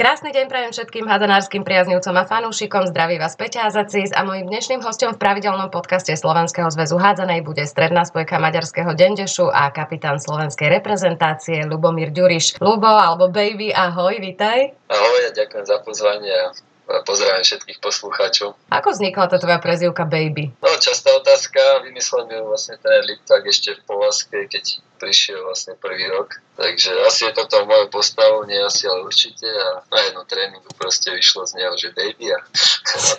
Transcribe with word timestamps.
Krásny 0.00 0.32
deň 0.32 0.48
prajem 0.48 0.72
všetkým 0.72 1.04
hadanárskym 1.04 1.60
priaznivcom 1.60 2.16
a 2.16 2.24
fanúšikom. 2.24 2.88
Zdraví 2.88 3.20
vás 3.20 3.36
Peťa 3.36 3.68
Azacis 3.68 4.16
a 4.16 4.24
mojim 4.24 4.48
dnešným 4.48 4.80
hostom 4.80 5.12
v 5.12 5.20
pravidelnom 5.20 5.68
podcaste 5.68 6.16
Slovenského 6.16 6.72
zväzu 6.72 6.96
hádzanej 6.96 7.44
bude 7.44 7.68
stredná 7.68 8.08
spojka 8.08 8.40
maďarského 8.40 8.96
Dendešu 8.96 9.52
a 9.52 9.68
kapitán 9.68 10.16
slovenskej 10.16 10.72
reprezentácie 10.72 11.68
Lubomír 11.68 12.16
Ďuriš. 12.16 12.64
Lubo 12.64 12.88
alebo 12.88 13.28
Baby, 13.28 13.76
ahoj, 13.76 14.16
vitaj. 14.24 14.72
Ahoj 14.88 15.36
ďakujem 15.36 15.68
za 15.68 15.76
pozvanie 15.84 16.32
a 16.32 17.04
Pozdravím 17.04 17.44
všetkých 17.44 17.78
poslucháčov. 17.84 18.56
Ako 18.72 18.96
vznikla 18.96 19.28
tá 19.28 19.36
tvoja 19.36 19.60
prezivka 19.60 20.08
Baby? 20.08 20.48
No, 20.64 20.80
častá 20.80 21.12
otázka. 21.12 21.84
Vymyslel 21.84 22.24
mi 22.24 22.40
vlastne 22.40 22.80
ten 22.80 23.04
Liptak 23.04 23.44
ešte 23.44 23.76
v 23.76 23.80
Povazke, 23.84 24.48
keď 24.48 24.80
prišiel 25.00 25.40
vlastne 25.40 25.80
prvý 25.80 26.04
rok. 26.12 26.36
Takže 26.60 26.92
asi 27.08 27.24
je 27.24 27.32
toto 27.32 27.64
mojou 27.64 27.88
postavou, 27.88 28.44
asi, 28.44 28.84
ale 28.84 29.00
určite. 29.00 29.48
A 29.48 29.80
na 29.88 30.00
jednom 30.04 30.26
tréningu 30.28 30.68
proste 30.76 31.08
vyšlo 31.16 31.48
z 31.48 31.64
neho, 31.64 31.72
že 31.80 31.96
Baby 31.96 32.36
a 32.36 32.38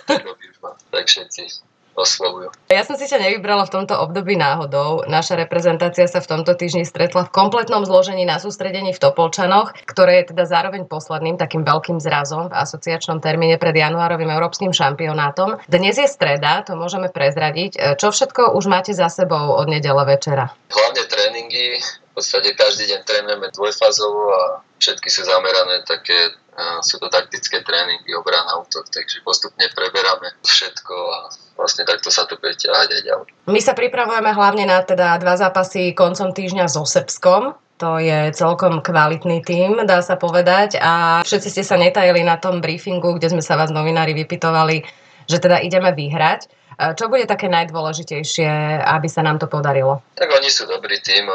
mám 0.62 0.78
tak 0.94 1.10
všetci 1.10 1.71
oslovujú. 1.92 2.48
Ja 2.72 2.82
som 2.88 2.96
si 2.96 3.04
ťa 3.04 3.20
nevybrala 3.20 3.68
v 3.68 3.74
tomto 3.80 3.94
období 4.00 4.36
náhodou. 4.36 5.04
Naša 5.04 5.36
reprezentácia 5.36 6.08
sa 6.08 6.24
v 6.24 6.30
tomto 6.30 6.56
týždni 6.56 6.88
stretla 6.88 7.28
v 7.28 7.34
kompletnom 7.34 7.84
zložení 7.84 8.24
na 8.24 8.40
sústredení 8.40 8.96
v 8.96 9.02
Topolčanoch, 9.02 9.76
ktoré 9.84 10.24
je 10.24 10.32
teda 10.32 10.48
zároveň 10.48 10.88
posledným 10.88 11.36
takým 11.36 11.62
veľkým 11.62 12.00
zrazom 12.00 12.48
v 12.48 12.56
asociačnom 12.56 13.20
termíne 13.20 13.60
pred 13.60 13.76
januárovým 13.76 14.32
európskym 14.32 14.72
šampionátom. 14.72 15.60
Dnes 15.68 16.00
je 16.00 16.08
streda, 16.08 16.64
to 16.64 16.74
môžeme 16.74 17.12
prezradiť. 17.12 18.00
Čo 18.00 18.10
všetko 18.10 18.56
už 18.56 18.64
máte 18.72 18.96
za 18.96 19.12
sebou 19.12 19.52
od 19.56 19.68
nedele 19.68 20.02
večera? 20.08 20.50
Hlavne 20.72 21.02
tréningy, 21.06 21.76
v 21.78 22.12
podstate 22.16 22.56
každý 22.56 22.88
deň 22.92 23.00
trénujeme 23.04 23.48
dvojfázovo 23.52 24.22
a 24.32 24.42
všetky 24.82 25.06
sú 25.06 25.22
zamerané 25.22 25.86
také, 25.86 26.34
sú 26.82 26.98
to 26.98 27.06
taktické 27.06 27.62
tréningy, 27.62 28.10
obrana, 28.18 28.58
útok, 28.58 28.90
takže 28.90 29.22
postupne 29.22 29.62
preberáme 29.70 30.34
všetko 30.42 30.94
a 30.98 31.18
vlastne 31.54 31.86
takto 31.86 32.10
sa 32.10 32.26
to 32.26 32.34
bude 32.42 32.58
ťahať 32.58 32.88
aj 32.90 33.02
ďalej. 33.06 33.26
My 33.46 33.60
sa 33.62 33.78
pripravujeme 33.78 34.34
hlavne 34.34 34.66
na 34.66 34.82
teda 34.82 35.14
dva 35.22 35.38
zápasy 35.38 35.94
koncom 35.94 36.34
týždňa 36.34 36.66
so 36.66 36.82
Srbskom. 36.82 37.54
To 37.78 37.98
je 37.98 38.30
celkom 38.34 38.78
kvalitný 38.78 39.42
tím, 39.42 39.82
dá 39.86 40.02
sa 40.02 40.14
povedať. 40.14 40.78
A 40.78 41.22
všetci 41.26 41.48
ste 41.50 41.62
sa 41.66 41.74
netajili 41.74 42.22
na 42.22 42.38
tom 42.38 42.62
briefingu, 42.62 43.18
kde 43.18 43.34
sme 43.34 43.42
sa 43.42 43.58
vás 43.58 43.74
novinári 43.74 44.14
vypitovali, 44.14 44.86
že 45.26 45.38
teda 45.42 45.58
ideme 45.58 45.90
vyhrať. 45.90 46.46
Čo 46.94 47.10
bude 47.10 47.26
také 47.26 47.50
najdôležitejšie, 47.50 48.82
aby 48.86 49.08
sa 49.10 49.26
nám 49.26 49.42
to 49.42 49.50
podarilo? 49.50 49.98
Tak 50.14 50.30
oni 50.30 50.46
sú 50.46 50.70
dobrý 50.70 50.98
tým, 51.02 51.26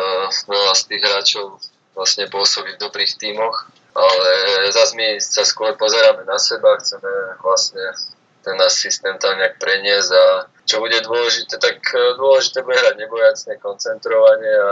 veľa 0.47 0.73
z 0.75 0.83
tých 0.87 1.01
hráčov 1.03 1.59
vlastne 1.97 2.29
pôsobí 2.29 2.77
v 2.77 2.83
dobrých 2.85 3.17
tímoch, 3.17 3.65
ale 3.97 4.29
zase 4.69 4.93
my 4.93 5.17
sa 5.17 5.41
skôr 5.41 5.73
pozeráme 5.73 6.21
na 6.29 6.37
seba, 6.37 6.77
chceme 6.77 7.41
vlastne 7.41 7.81
ten 8.45 8.53
náš 8.53 8.79
systém 8.79 9.17
tam 9.17 9.35
nejak 9.41 9.57
preniesť 9.57 10.11
a 10.13 10.25
čo 10.63 10.79
bude 10.79 11.01
dôležité, 11.01 11.57
tak 11.57 11.81
e, 11.91 12.15
dôležité 12.15 12.61
bude 12.61 12.77
hrať 12.79 12.95
nebojacne, 12.95 13.59
koncentrovanie 13.59 14.53
a 14.55 14.71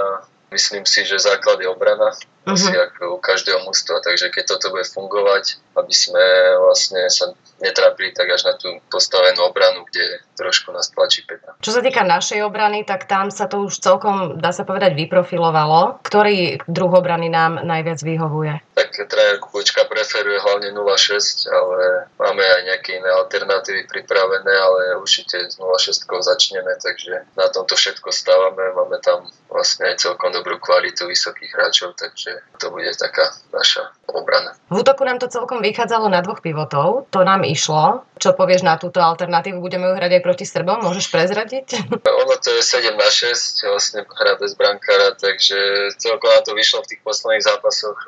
myslím 0.54 0.86
si, 0.86 1.04
že 1.04 1.20
základ 1.20 1.60
je 1.60 1.68
obrana, 1.68 2.14
uh-huh. 2.46 2.54
asi 2.54 2.72
ako 2.72 3.18
u 3.18 3.20
každého 3.20 3.60
mústva, 3.66 4.00
takže 4.06 4.30
keď 4.30 4.56
toto 4.56 4.70
bude 4.70 4.86
fungovať, 4.86 5.58
aby 5.76 5.94
sme 5.94 6.24
vlastne 6.62 7.10
sa 7.12 7.34
netrápili 7.60 8.12
tak 8.12 8.28
až 8.30 8.52
na 8.52 8.54
tú 8.60 8.68
postavenú 8.92 9.48
obranu, 9.48 9.88
kde 9.88 10.20
trošku 10.36 10.76
nás 10.76 10.92
tlačí 10.92 11.24
peta. 11.24 11.56
Čo 11.64 11.80
sa 11.80 11.82
týka 11.82 12.04
našej 12.04 12.44
obrany, 12.44 12.84
tak 12.84 13.08
tam 13.08 13.32
sa 13.32 13.48
to 13.48 13.64
už 13.64 13.80
celkom, 13.80 14.36
dá 14.40 14.52
sa 14.52 14.68
povedať, 14.68 14.92
vyprofilovalo. 14.94 16.04
Ktorý 16.04 16.60
druh 16.68 16.92
obrany 16.92 17.32
nám 17.32 17.64
najviac 17.64 18.00
vyhovuje? 18.04 18.60
Tak 18.76 19.08
tréner 19.08 19.40
Kukučka 19.40 19.88
preferuje 19.88 20.36
hlavne 20.44 20.76
0,6, 20.76 21.48
ale 21.48 22.12
máme 22.20 22.44
aj 22.44 22.62
nejaké 22.68 23.00
iné 23.00 23.10
alternatívy 23.24 23.88
pripravené, 23.88 24.52
ale 24.52 25.00
určite 25.00 25.48
s 25.48 25.56
0,6 25.56 26.04
začneme, 26.04 26.76
takže 26.84 27.24
na 27.40 27.48
tomto 27.48 27.80
všetko 27.80 28.12
stávame. 28.12 28.76
Máme 28.76 29.00
tam 29.00 29.32
vlastne 29.48 29.96
aj 29.96 30.04
celkom 30.04 30.36
dobrú 30.36 30.60
kvalitu 30.60 31.08
vysokých 31.08 31.56
hráčov, 31.56 31.96
takže 31.96 32.35
to 32.60 32.72
bude 32.72 32.88
taká 32.96 33.36
naša 33.52 33.92
obrana. 34.08 34.56
V 34.72 34.82
útoku 34.82 35.04
nám 35.04 35.20
to 35.20 35.28
celkom 35.28 35.60
vychádzalo 35.62 36.08
na 36.08 36.24
dvoch 36.24 36.40
pivotov, 36.40 37.12
to 37.12 37.22
nám 37.22 37.44
išlo. 37.44 38.08
Čo 38.18 38.34
povieš 38.34 38.64
na 38.64 38.80
túto 38.80 39.04
alternatívu? 39.04 39.60
Budeme 39.60 39.92
ju 39.92 39.94
hrať 40.00 40.12
aj 40.20 40.24
proti 40.24 40.46
Srbom? 40.48 40.82
Môžeš 40.82 41.12
prezradiť? 41.12 41.68
Ono 42.26 42.36
to 42.40 42.50
je 42.56 42.64
7 42.64 42.96
na 42.96 43.10
6, 43.12 43.70
vlastne 43.70 44.08
hra 44.08 44.40
bez 44.40 44.56
brankára, 44.56 45.14
takže 45.14 45.92
celkom 46.00 46.32
na 46.32 46.42
to 46.42 46.56
vyšlo 46.56 46.82
v 46.84 46.90
tých 46.96 47.02
posledných 47.04 47.44
zápasoch 47.44 48.00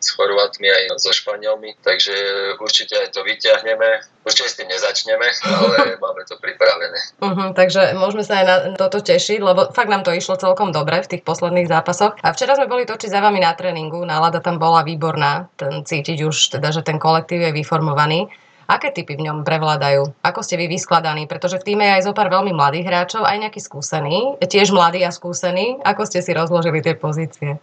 s 0.00 0.16
Chorvátmi 0.16 0.64
aj 0.64 0.96
so 0.96 1.12
Španielmi, 1.12 1.76
takže 1.84 2.12
určite 2.56 2.96
aj 2.96 3.12
to 3.12 3.20
vyťahneme. 3.20 4.00
Určite 4.24 4.48
s 4.48 4.56
tým 4.56 4.68
nezačneme, 4.68 5.28
ale 5.44 5.76
máme 6.04 6.22
to 6.24 6.40
pripravené. 6.40 6.98
Uh-huh, 7.20 7.52
takže 7.52 7.92
môžeme 7.96 8.24
sa 8.24 8.40
aj 8.40 8.44
na 8.44 8.56
toto 8.76 9.04
tešiť, 9.04 9.40
lebo 9.40 9.68
fakt 9.76 9.92
nám 9.92 10.04
to 10.04 10.12
išlo 10.16 10.40
celkom 10.40 10.72
dobre 10.72 11.04
v 11.04 11.10
tých 11.16 11.22
posledných 11.24 11.68
zápasoch. 11.68 12.16
A 12.24 12.32
včera 12.32 12.56
sme 12.56 12.68
boli 12.68 12.88
točiť 12.88 13.12
za 13.12 13.20
vami 13.20 13.44
na 13.44 13.52
tréningu, 13.52 14.00
nálada 14.04 14.40
tam 14.40 14.56
bola 14.56 14.80
výborná, 14.80 15.52
ten 15.60 15.84
cítiť 15.84 16.18
už 16.24 16.56
teda, 16.56 16.72
že 16.72 16.80
ten 16.80 16.96
kolektív 16.96 17.44
je 17.44 17.52
vyformovaný. 17.52 18.32
Aké 18.70 18.94
typy 18.94 19.18
v 19.18 19.26
ňom 19.26 19.42
prevládajú? 19.42 20.14
Ako 20.22 20.46
ste 20.46 20.54
vy 20.54 20.70
vyskladaní? 20.70 21.26
Pretože 21.26 21.58
v 21.58 21.74
týme 21.74 21.82
je 21.90 21.96
aj 21.98 22.06
zo 22.06 22.14
pár 22.14 22.30
veľmi 22.30 22.54
mladých 22.54 22.86
hráčov, 22.86 23.26
aj 23.26 23.42
nejakí 23.42 23.58
skúsení, 23.58 24.38
tiež 24.38 24.70
mladí 24.70 25.02
a 25.02 25.10
skúsení. 25.10 25.82
Ako 25.82 26.06
ste 26.06 26.22
si 26.22 26.30
rozložili 26.30 26.78
tie 26.78 26.94
pozície? 26.94 27.58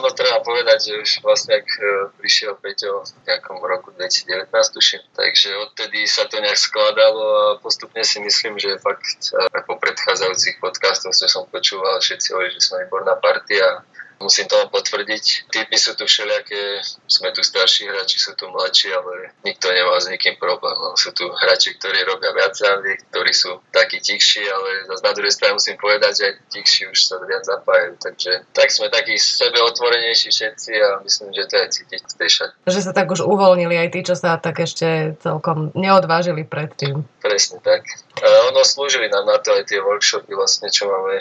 Ono 0.00 0.08
treba 0.16 0.40
povedať, 0.40 0.78
že 0.88 0.92
už 0.96 1.10
vlastne 1.20 1.60
ak 1.60 1.68
e, 1.76 2.08
prišiel 2.16 2.56
Peťo 2.56 3.04
v 3.04 3.20
nejakom 3.28 3.60
roku 3.60 3.92
2019, 4.00 4.48
tuším, 4.72 5.04
takže 5.12 5.52
odtedy 5.60 6.08
sa 6.08 6.24
to 6.24 6.40
nejak 6.40 6.56
skladalo 6.56 7.24
a 7.24 7.46
postupne 7.60 8.00
si 8.00 8.24
myslím, 8.24 8.56
že 8.56 8.80
fakt 8.80 9.36
e, 9.36 9.60
po 9.60 9.76
predchádzajúcich 9.76 10.56
podcastoch, 10.56 11.12
čo 11.12 11.28
som 11.28 11.44
počúval, 11.52 12.00
všetci 12.00 12.32
hovorili, 12.32 12.56
že 12.56 12.64
sme 12.64 12.88
výborná 12.88 13.20
partia 13.20 13.84
Musím 14.16 14.48
to 14.48 14.56
potvrdiť. 14.72 15.52
Typy 15.52 15.76
sú 15.76 15.92
tu 15.92 16.08
všelijaké, 16.08 16.80
sme 17.04 17.36
tu 17.36 17.44
starší 17.44 17.84
hráči, 17.84 18.16
sú 18.16 18.32
tu 18.32 18.48
mladší, 18.48 18.88
ale 18.96 19.36
nikto 19.44 19.68
nemá 19.68 20.00
s 20.00 20.08
nikým 20.08 20.40
problém. 20.40 20.72
No, 20.72 20.96
sú 20.96 21.12
tu 21.12 21.28
hráči, 21.28 21.76
ktorí 21.76 22.00
robia 22.08 22.32
viac 22.32 22.56
randy, 22.56 22.96
ktorí 23.12 23.32
sú 23.36 23.60
takí 23.76 24.00
tichší, 24.00 24.40
ale 24.48 24.88
zase 24.88 25.02
na 25.04 25.12
druhej 25.12 25.32
strane 25.36 25.60
musím 25.60 25.76
povedať, 25.76 26.12
že 26.16 26.28
tichší 26.48 26.88
už 26.88 26.96
sa 26.96 27.20
viac 27.28 27.44
zapájajú. 27.44 27.92
Takže 28.00 28.32
tak 28.56 28.68
sme 28.72 28.88
takí 28.88 29.20
sebe 29.20 29.60
otvorenejší 29.60 30.32
všetci 30.32 30.72
a 30.80 30.88
myslím, 31.04 31.30
že 31.36 31.44
to 31.44 31.54
je 31.60 31.66
cítiť 31.76 32.00
v 32.00 32.14
tej 32.16 32.30
šate. 32.32 32.54
Že 32.72 32.80
sa 32.88 32.92
tak 32.96 33.12
už 33.12 33.20
uvoľnili 33.20 33.76
aj 33.76 33.88
tí, 33.92 34.00
čo 34.00 34.16
sa 34.16 34.40
tak 34.40 34.64
ešte 34.64 35.20
celkom 35.20 35.76
neodvážili 35.76 36.48
predtým. 36.48 37.04
Presne 37.20 37.60
tak. 37.60 37.84
A 38.16 38.48
ono 38.48 38.64
slúžili 38.64 39.12
nám 39.12 39.28
na 39.28 39.36
to 39.36 39.52
aj 39.52 39.68
tie 39.68 39.76
workshopy, 39.84 40.32
vlastne, 40.32 40.72
čo 40.72 40.88
máme 40.88 41.20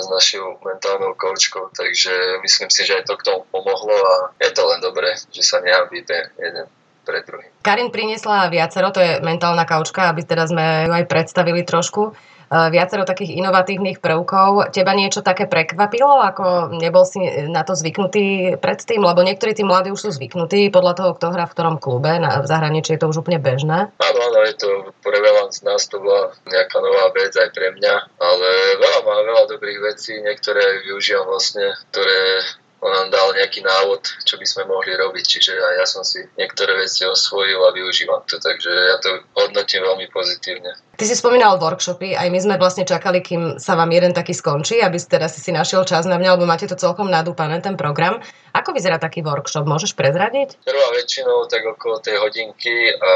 s 0.00 0.08
našou 0.08 0.56
mentálnou 0.64 1.12
koučkou, 1.18 1.68
takže 1.76 2.40
myslím 2.42 2.70
si, 2.70 2.86
že 2.86 3.02
aj 3.02 3.04
to 3.04 3.14
k 3.20 3.26
tomu 3.28 3.44
pomohlo 3.50 3.92
a 3.92 4.14
je 4.40 4.50
to 4.54 4.62
len 4.64 4.80
dobré, 4.80 5.12
že 5.28 5.42
sa 5.44 5.60
nehambíte 5.60 6.32
jeden 6.38 6.64
pre 7.02 7.20
druhý. 7.26 7.50
Karin 7.66 7.90
priniesla 7.90 8.46
viacero, 8.48 8.94
to 8.94 9.02
je 9.02 9.18
mentálna 9.20 9.66
kaučka, 9.66 10.08
aby 10.10 10.22
teda 10.22 10.46
sme 10.46 10.86
ju 10.86 10.92
aj 10.94 11.04
predstavili 11.10 11.66
trošku. 11.66 12.14
E, 12.52 12.68
viacero 12.68 13.08
takých 13.08 13.40
inovatívnych 13.40 14.04
prvkov. 14.04 14.68
Teba 14.76 14.92
niečo 14.92 15.24
také 15.24 15.48
prekvapilo, 15.48 16.20
ako 16.20 16.76
nebol 16.76 17.08
si 17.08 17.48
na 17.48 17.64
to 17.64 17.72
zvyknutý 17.72 18.60
predtým? 18.60 19.00
Lebo 19.00 19.24
niektorí 19.24 19.56
tí 19.56 19.64
mladí 19.64 19.88
už 19.88 20.04
sú 20.04 20.10
zvyknutí 20.12 20.68
podľa 20.68 20.92
toho, 21.00 21.10
kto 21.16 21.32
hrá 21.32 21.48
v 21.48 21.54
ktorom 21.56 21.80
klube. 21.80 22.12
Na, 22.20 22.44
v 22.44 22.46
zahraničí 22.46 22.92
je 22.92 23.00
to 23.00 23.08
už 23.08 23.24
úplne 23.24 23.40
bežné. 23.40 23.88
Áno, 23.88 24.18
áno, 24.20 24.38
je 24.44 24.54
to 24.60 24.68
pre 25.00 25.16
veľa 25.16 25.48
z 25.48 25.64
nás 25.64 25.84
to 25.88 25.96
bola 26.00 26.32
nejaká 26.48 26.76
nová 26.80 27.08
vec 27.16 27.32
aj 27.36 27.50
pre 27.52 27.72
mňa, 27.76 27.94
ale 28.20 28.48
veľa 28.80 29.00
má 29.04 29.16
veľa 29.20 29.44
dobrých 29.52 29.80
vecí, 29.92 30.16
niektoré 30.20 30.84
využívam 30.88 31.28
vlastne, 31.28 31.72
ktoré 31.92 32.20
on 32.82 32.90
nám 32.90 33.14
dal 33.14 33.30
nejaký 33.30 33.62
návod, 33.62 34.02
čo 34.26 34.34
by 34.34 34.42
sme 34.42 34.66
mohli 34.66 34.98
robiť, 34.98 35.22
čiže 35.22 35.54
aj 35.54 35.74
ja 35.78 35.86
som 35.86 36.02
si 36.02 36.18
niektoré 36.34 36.74
veci 36.74 37.06
osvojil 37.06 37.62
a 37.62 37.70
využívam 37.70 38.26
to, 38.26 38.42
takže 38.42 38.70
ja 38.74 38.98
to 38.98 39.22
hodnotím 39.38 39.86
veľmi 39.86 40.10
pozitívne. 40.10 40.74
Ty 40.98 41.04
si 41.06 41.14
spomínal 41.14 41.62
workshopy, 41.62 42.18
aj 42.18 42.26
my 42.26 42.38
sme 42.42 42.54
vlastne 42.58 42.82
čakali, 42.82 43.22
kým 43.22 43.62
sa 43.62 43.78
vám 43.78 43.86
jeden 43.94 44.10
taký 44.10 44.34
skončí, 44.34 44.82
aby 44.82 44.98
teda 44.98 45.30
si 45.30 45.38
si 45.38 45.54
našiel 45.54 45.86
čas 45.86 46.10
na 46.10 46.18
mňa, 46.18 46.34
lebo 46.34 46.42
máte 46.42 46.66
to 46.66 46.74
celkom 46.74 47.06
nadúpané, 47.06 47.62
ten 47.62 47.78
program. 47.78 48.18
Ako 48.50 48.74
vyzerá 48.74 48.98
taký 48.98 49.22
workshop? 49.22 49.62
Môžeš 49.62 49.94
prezradiť? 49.94 50.58
Trvá 50.66 50.88
väčšinou 50.98 51.46
tak 51.46 51.62
okolo 51.62 52.02
tej 52.02 52.18
hodinky 52.18 52.98
a 52.98 53.12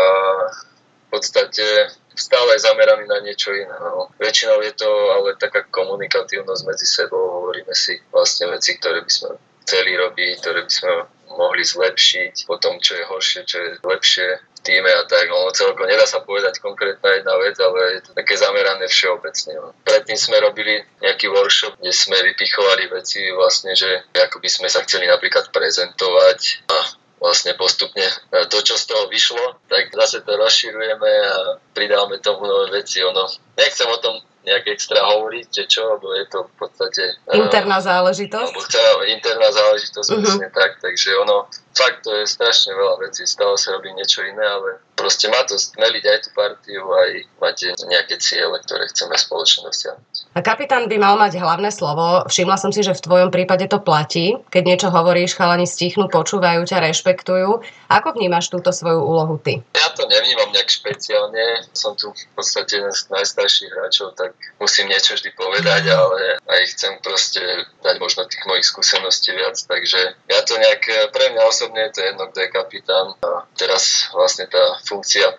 v 1.06 1.08
podstate 1.10 1.90
stále 2.14 2.54
zameraný 2.56 3.10
na 3.10 3.18
niečo 3.20 3.50
iné. 3.50 3.76
No. 3.82 4.14
Väčšinou 4.16 4.62
je 4.62 4.72
to 4.78 4.88
ale 5.10 5.34
taká 5.36 5.66
komunikatívnosť 5.68 6.62
medzi 6.64 6.86
sebou, 6.86 7.42
hovoríme 7.42 7.74
si 7.74 7.98
vlastne 8.14 8.48
veci, 8.54 8.78
ktoré 8.78 9.02
by 9.02 9.10
sme 9.10 9.30
chceli 9.66 9.98
robiť, 9.98 10.38
ktoré 10.38 10.62
by 10.62 10.72
sme 10.72 10.92
mohli 11.34 11.66
zlepšiť, 11.66 12.46
potom 12.46 12.78
čo 12.78 12.94
je 12.94 13.04
horšie, 13.04 13.40
čo 13.44 13.58
je 13.58 13.70
lepšie 13.82 14.28
v 14.38 14.60
týme 14.62 14.88
a 14.88 15.02
tak. 15.10 15.26
No, 15.26 15.50
celko 15.50 15.84
nedá 15.84 16.06
sa 16.06 16.22
povedať 16.22 16.62
konkrétna 16.62 17.18
jedna 17.18 17.34
vec, 17.42 17.58
ale 17.58 17.98
je 17.98 18.00
to 18.06 18.10
také 18.14 18.38
zamerané 18.38 18.86
všeobecne. 18.86 19.52
No. 19.58 19.74
Predtým 19.82 20.16
sme 20.16 20.38
robili 20.38 20.80
nejaký 21.02 21.26
workshop, 21.28 21.76
kde 21.82 21.92
sme 21.92 22.16
vypichovali 22.22 22.86
veci 22.94 23.26
vlastne, 23.34 23.74
že 23.74 24.06
ako 24.14 24.38
by 24.38 24.48
sme 24.48 24.68
sa 24.70 24.86
chceli 24.86 25.10
napríklad 25.10 25.50
prezentovať 25.50 26.70
a 26.70 26.78
vlastne 27.18 27.56
postupne 27.58 28.06
to, 28.30 28.58
čo 28.62 28.76
z 28.76 28.84
toho 28.86 29.10
vyšlo, 29.10 29.58
tak 29.66 29.88
zase 29.92 30.22
to 30.22 30.36
rozširujeme 30.36 31.10
a 31.26 31.58
pridávame 31.74 32.22
tomu 32.22 32.46
nové 32.46 32.80
veci. 32.80 33.02
Ono, 33.02 33.26
nechcem 33.58 33.88
o 33.88 33.98
tom 33.98 34.20
nejak 34.46 34.64
extra 34.70 35.02
hovoriť, 35.02 35.46
že 35.50 35.64
čo, 35.66 35.98
lebo 35.98 36.14
je 36.14 36.24
to 36.30 36.46
v 36.46 36.54
podstate... 36.54 37.02
Interná 37.34 37.82
záležitosť? 37.82 38.54
Alebo 38.54 38.62
chcela, 38.62 39.02
interná 39.10 39.48
záležitosť, 39.50 40.08
uh-huh. 40.14 40.38
tak, 40.54 40.78
takže 40.78 41.10
ono, 41.18 41.50
fakt 41.74 42.06
to 42.06 42.14
je 42.14 42.30
strašne 42.30 42.70
veľa 42.78 43.02
vecí, 43.02 43.26
stále 43.26 43.58
sa 43.58 43.74
robí 43.74 43.90
niečo 43.98 44.22
iné, 44.22 44.46
ale 44.46 44.78
proste 44.94 45.26
má 45.26 45.42
to 45.50 45.58
stmeliť 45.58 46.04
aj 46.06 46.18
tú 46.22 46.30
partiu, 46.46 46.86
aj 46.86 47.10
máte 47.42 47.66
nejaké 47.90 48.22
ciele, 48.22 48.54
ktoré 48.62 48.86
chceme 48.86 49.18
spoločne 49.18 49.66
dosiahnuť. 49.66 50.14
A 50.36 50.40
kapitán 50.44 50.86
by 50.86 50.96
mal 51.00 51.18
mať 51.18 51.42
hlavné 51.42 51.74
slovo. 51.74 52.22
Všimla 52.30 52.54
som 52.60 52.70
si, 52.70 52.86
že 52.86 52.94
v 52.94 53.02
tvojom 53.02 53.30
prípade 53.34 53.66
to 53.66 53.82
platí. 53.82 54.38
Keď 54.52 54.62
niečo 54.62 54.88
hovoríš, 54.94 55.34
chalani 55.34 55.66
stichnú, 55.66 56.06
počúvajú 56.06 56.62
ťa, 56.62 56.86
rešpektujú. 56.86 57.66
Ako 57.90 58.08
vnímaš 58.14 58.52
túto 58.52 58.70
svoju 58.70 59.02
úlohu 59.02 59.40
ty? 59.42 59.64
Ja 59.74 59.90
to 59.96 60.06
nevnímam 60.06 60.54
nejak 60.54 60.70
špeciálne. 60.70 61.66
Som 61.74 61.98
tu 61.98 62.14
v 62.14 62.34
podstate 62.38 62.78
jeden 62.78 62.92
z 62.92 63.10
najstarších 63.10 63.72
hráčov, 63.72 64.14
tak 64.14 64.36
musím 64.62 64.92
niečo 64.92 65.16
vždy 65.16 65.32
povedať, 65.34 65.82
ale 65.90 66.38
aj 66.46 66.62
chcem 66.76 66.92
proste 67.00 67.42
dať 67.82 67.96
možno 67.98 68.28
tých 68.28 68.44
mojich 68.46 68.68
skúseností 68.68 69.32
viac. 69.32 69.56
Takže 69.56 70.00
ja 70.30 70.40
to 70.44 70.60
nejak, 70.60 71.10
pre 71.10 71.32
mňa 71.32 71.42
osobne 71.48 71.80
je 71.88 71.92
to 71.96 72.00
jedno, 72.04 72.24
kto 72.28 72.38
je 72.44 72.48
kapitán. 72.52 73.06
A 73.24 73.48
teraz 73.56 74.12
vlastne 74.12 74.44
tá 74.52 74.76
funkcia 74.84 75.32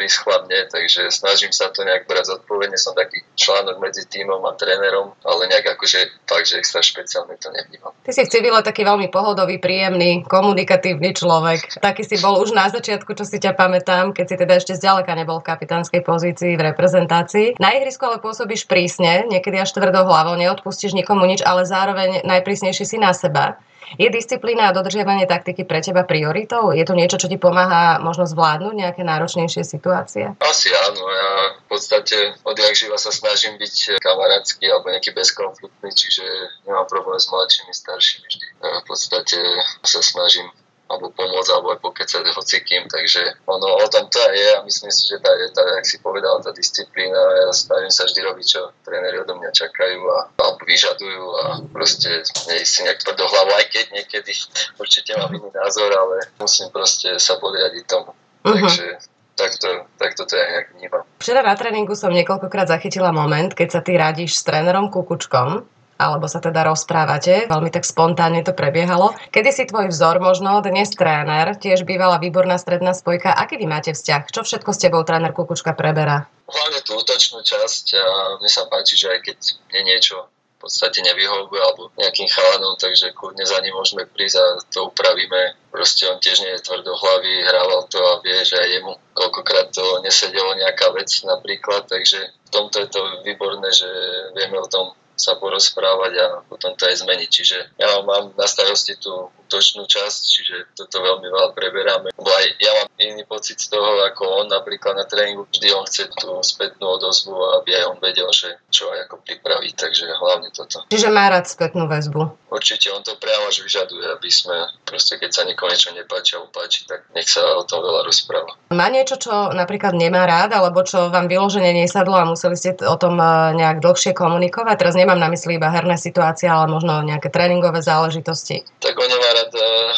prischladne, 0.00 0.64
takže 0.72 1.12
snažím 1.12 1.52
sa 1.52 1.68
to 1.68 1.84
nejak 1.84 2.08
brať 2.08 2.32
zodpovedne. 2.32 2.80
Som 2.80 2.96
taký 2.96 3.20
článok 3.36 3.84
medzi 3.84 4.08
týmom 4.08 4.40
a 4.48 4.56
trénerom, 4.56 5.12
ale 5.20 5.52
nejak 5.52 5.76
akože 5.76 6.24
fakt, 6.24 6.48
že 6.48 6.56
extra 6.56 6.80
špeciálne 6.80 7.36
to 7.36 7.52
nevnímam. 7.52 7.92
Ty 8.00 8.16
si 8.16 8.24
civile 8.24 8.64
taký 8.64 8.88
veľmi 8.88 9.12
pohodový, 9.12 9.60
príjemný, 9.60 10.24
komunikatívny 10.24 11.12
človek. 11.12 11.84
Taký 11.84 12.08
si 12.08 12.16
bol 12.16 12.40
už 12.40 12.56
na 12.56 12.72
začiatku, 12.72 13.12
čo 13.12 13.28
si 13.28 13.36
ťa 13.36 13.52
pamätám, 13.52 14.16
keď 14.16 14.24
si 14.24 14.36
teda 14.40 14.56
ešte 14.56 14.72
zďaleka 14.80 15.12
nebol 15.12 15.44
v 15.44 15.52
kapitánskej 15.52 16.00
pozícii 16.00 16.56
v 16.56 16.64
reprezentácii. 16.72 17.60
Na 17.60 17.76
ihrisku 17.76 18.08
ale 18.08 18.24
pôsobíš 18.24 18.64
prísne, 18.64 19.28
niekedy 19.28 19.60
až 19.60 19.76
tvrdou 19.76 20.08
hlavou, 20.08 20.32
neodpustíš 20.40 20.96
nikomu 20.96 21.28
nič, 21.28 21.44
ale 21.44 21.68
zároveň 21.68 22.24
najprísnejší 22.24 22.88
si 22.88 22.96
na 22.96 23.12
seba. 23.12 23.60
Je 23.98 24.06
disciplína 24.06 24.70
a 24.70 24.76
dodržiavanie 24.76 25.26
taktiky 25.26 25.66
pre 25.66 25.82
teba 25.82 26.06
prioritou? 26.06 26.70
Je 26.70 26.84
to 26.86 26.94
niečo, 26.94 27.18
čo 27.18 27.26
ti 27.26 27.40
pomáha 27.40 27.98
možno 27.98 28.28
zvládnuť 28.28 28.74
nejaké 28.76 29.02
náročnejšie 29.02 29.66
situácie? 29.66 30.36
Asi 30.38 30.68
áno. 30.70 31.02
Ja 31.10 31.30
v 31.58 31.66
podstate 31.66 32.38
odjak 32.46 32.74
živa 32.76 33.00
sa 33.00 33.10
snažím 33.10 33.58
byť 33.58 33.98
kamarátsky 33.98 34.68
alebo 34.70 34.94
nejaký 34.94 35.10
bezkonfliktný, 35.16 35.90
čiže 35.90 36.24
nemám 36.68 36.86
problém 36.86 37.18
s 37.18 37.26
mladšími, 37.32 37.72
staršími 37.72 38.26
vždy. 38.26 38.46
Ja 38.62 38.78
v 38.82 38.86
podstate 38.86 39.38
sa 39.82 40.00
snažím 40.04 40.46
alebo 40.90 41.14
pomôcť, 41.14 41.50
alebo 41.54 41.70
aj 41.70 41.78
pokecať 41.86 42.34
hocikým, 42.34 42.90
takže 42.90 43.46
ono 43.46 43.78
o 43.78 43.86
tom 43.86 44.10
to 44.10 44.18
aj 44.18 44.34
je 44.34 44.50
a 44.58 44.60
myslím 44.66 44.90
si, 44.90 45.06
že 45.06 45.22
tá 45.22 45.30
je 45.38 45.46
tá, 45.54 45.62
jak 45.78 45.86
si 45.86 45.96
povedal, 46.02 46.42
tá 46.42 46.50
disciplína, 46.50 47.46
ja 47.46 47.54
snažím 47.54 47.94
sa 47.94 48.10
vždy 48.10 48.20
robiť, 48.26 48.46
čo 48.50 48.60
tréneri 48.82 49.22
odo 49.22 49.38
mňa 49.38 49.50
čakajú 49.54 50.00
a, 50.10 50.18
alebo 50.34 50.66
vyžadujú 50.66 51.24
a 51.38 51.44
proste 51.70 52.26
nejsť 52.26 52.70
si 52.74 52.80
nejak 52.82 52.98
tvrdo 53.06 53.24
hlavu, 53.30 53.52
aj 53.54 53.66
keď 53.70 53.84
niekedy 53.94 54.34
určite 54.82 55.14
mám 55.14 55.30
iný 55.30 55.54
názor, 55.54 55.94
ale 55.94 56.26
musím 56.42 56.74
proste 56.74 57.14
sa 57.22 57.38
podriadiť 57.38 57.84
tomu. 57.86 58.10
Uh-huh. 58.10 58.50
Takže 58.50 58.98
takto, 59.38 59.68
takto 59.94 60.22
to 60.26 60.34
ja 60.34 60.46
nejak 60.58 60.66
vnímam. 60.74 61.04
Včera 61.22 61.46
na 61.46 61.54
tréningu 61.54 61.94
som 61.94 62.10
niekoľkokrát 62.10 62.66
zachytila 62.66 63.14
moment, 63.14 63.54
keď 63.54 63.68
sa 63.78 63.80
ty 63.80 63.94
radíš 63.94 64.36
s 64.36 64.42
trénerom 64.42 64.90
Kukučkom 64.90 65.79
alebo 66.00 66.24
sa 66.24 66.40
teda 66.40 66.64
rozprávate. 66.64 67.44
Veľmi 67.52 67.68
tak 67.68 67.84
spontánne 67.84 68.40
to 68.40 68.56
prebiehalo. 68.56 69.12
Kedy 69.28 69.50
si 69.52 69.68
tvoj 69.68 69.92
vzor 69.92 70.24
možno, 70.24 70.64
dnes 70.64 70.88
tréner, 70.96 71.52
tiež 71.60 71.84
bývala 71.84 72.16
výborná 72.16 72.56
stredná 72.56 72.96
spojka. 72.96 73.36
Aký 73.36 73.60
vy 73.60 73.68
máte 73.68 73.92
vzťah? 73.92 74.32
Čo 74.32 74.40
všetko 74.48 74.70
s 74.72 74.80
tebou 74.80 75.04
tréner 75.04 75.36
Kukučka 75.36 75.76
preberá? 75.76 76.24
Hlavne 76.48 76.80
tú 76.82 76.96
útočnú 76.96 77.44
časť 77.44 77.84
a 78.00 78.40
mne 78.40 78.50
sa 78.50 78.64
páči, 78.66 78.96
že 78.96 79.12
aj 79.12 79.20
keď 79.22 79.38
je 79.70 79.80
niečo 79.84 80.16
v 80.60 80.68
podstate 80.68 81.00
nevyhovuje 81.00 81.56
alebo 81.56 81.88
nejakým 81.96 82.28
chalanom, 82.28 82.76
takže 82.76 83.16
kľudne 83.16 83.48
za 83.48 83.64
ním 83.64 83.72
môžeme 83.72 84.04
prísť 84.04 84.36
a 84.36 84.46
to 84.68 84.92
upravíme. 84.92 85.56
Proste 85.72 86.04
on 86.04 86.20
tiež 86.20 86.44
nie 86.44 86.52
je 86.52 86.60
tvrdohlavý, 86.60 87.48
hrával 87.48 87.88
to 87.88 87.96
a 87.96 88.20
vie, 88.20 88.36
že 88.44 88.60
aj 88.60 88.68
jemu 88.68 88.92
koľkokrát 89.16 89.72
to 89.72 90.04
nesedelo 90.04 90.52
nejaká 90.60 90.92
vec 90.92 91.08
napríklad, 91.24 91.88
takže 91.88 92.28
v 92.28 92.50
tomto 92.52 92.76
je 92.84 92.88
to 92.92 93.00
výborné, 93.24 93.72
že 93.72 93.88
vieme 94.36 94.60
o 94.60 94.68
tom 94.68 94.92
sa 95.20 95.36
porozprávať 95.36 96.12
a 96.16 96.26
potom 96.48 96.72
to 96.72 96.88
aj 96.88 97.04
zmeniť. 97.04 97.28
Čiže 97.28 97.58
ja 97.76 98.00
mám 98.00 98.32
na 98.32 98.48
starosti 98.48 98.96
tú 98.96 99.28
útočnú 99.50 99.82
časť, 99.90 100.20
čiže 100.22 100.56
toto 100.78 101.02
veľmi 101.02 101.26
veľa 101.26 101.50
preberáme. 101.58 102.14
Lebo 102.14 102.30
aj 102.30 102.46
ja 102.62 102.70
mám 102.78 102.88
iný 103.02 103.26
pocit 103.26 103.58
z 103.58 103.74
toho, 103.74 104.06
ako 104.06 104.46
on 104.46 104.46
napríklad 104.46 104.94
na 104.94 105.02
tréningu, 105.10 105.50
vždy 105.50 105.74
on 105.74 105.82
chce 105.90 106.06
tú 106.14 106.38
spätnú 106.46 106.86
odozvu, 106.86 107.34
aby 107.58 107.74
aj 107.82 107.84
on 107.90 107.98
vedel, 107.98 108.30
že 108.30 108.62
čo 108.70 108.86
aj 108.94 109.10
ako 109.10 109.26
pripraviť, 109.26 109.74
takže 109.74 110.06
hlavne 110.06 110.54
toto. 110.54 110.86
Čiže 110.86 111.10
má 111.10 111.26
rád 111.26 111.50
spätnú 111.50 111.90
väzbu. 111.90 112.54
Určite 112.54 112.94
on 112.94 113.02
to 113.02 113.18
priamo 113.18 113.50
až 113.50 113.66
vyžaduje, 113.66 114.06
aby 114.06 114.30
sme 114.30 114.54
proste 114.86 115.18
keď 115.18 115.30
sa 115.30 115.42
niečo 115.46 115.94
nepáči 115.96 116.36
alebo 116.36 116.52
páči, 116.52 116.84
tak 116.84 117.06
nech 117.14 117.30
sa 117.30 117.40
o 117.56 117.64
tom 117.64 117.80
veľa 117.80 118.04
rozpráva. 118.04 118.52
Má 118.74 118.90
niečo, 118.90 119.16
čo 119.16 119.54
napríklad 119.54 119.94
nemá 119.94 120.26
rád, 120.26 120.52
alebo 120.52 120.82
čo 120.82 121.08
vám 121.08 121.30
vyložene 121.30 121.72
nesadlo 121.72 122.18
a 122.18 122.28
museli 122.28 122.58
ste 122.58 122.74
o 122.84 122.96
tom 122.98 123.16
e, 123.16 123.54
nejak 123.56 123.80
dlhšie 123.80 124.12
komunikovať? 124.12 124.76
Teraz 124.76 124.94
nemám 124.98 125.16
na 125.16 125.30
mysli 125.32 125.56
iba 125.56 125.72
herné 125.72 125.94
situácie, 125.94 126.50
ale 126.50 126.66
možno 126.66 127.00
nejaké 127.06 127.30
tréningové 127.32 127.80
záležitosti. 127.80 128.66
Tak 128.82 128.98
on 128.98 129.08
nemá 129.08 129.28
rád 129.38 129.39
uh, 129.48 129.94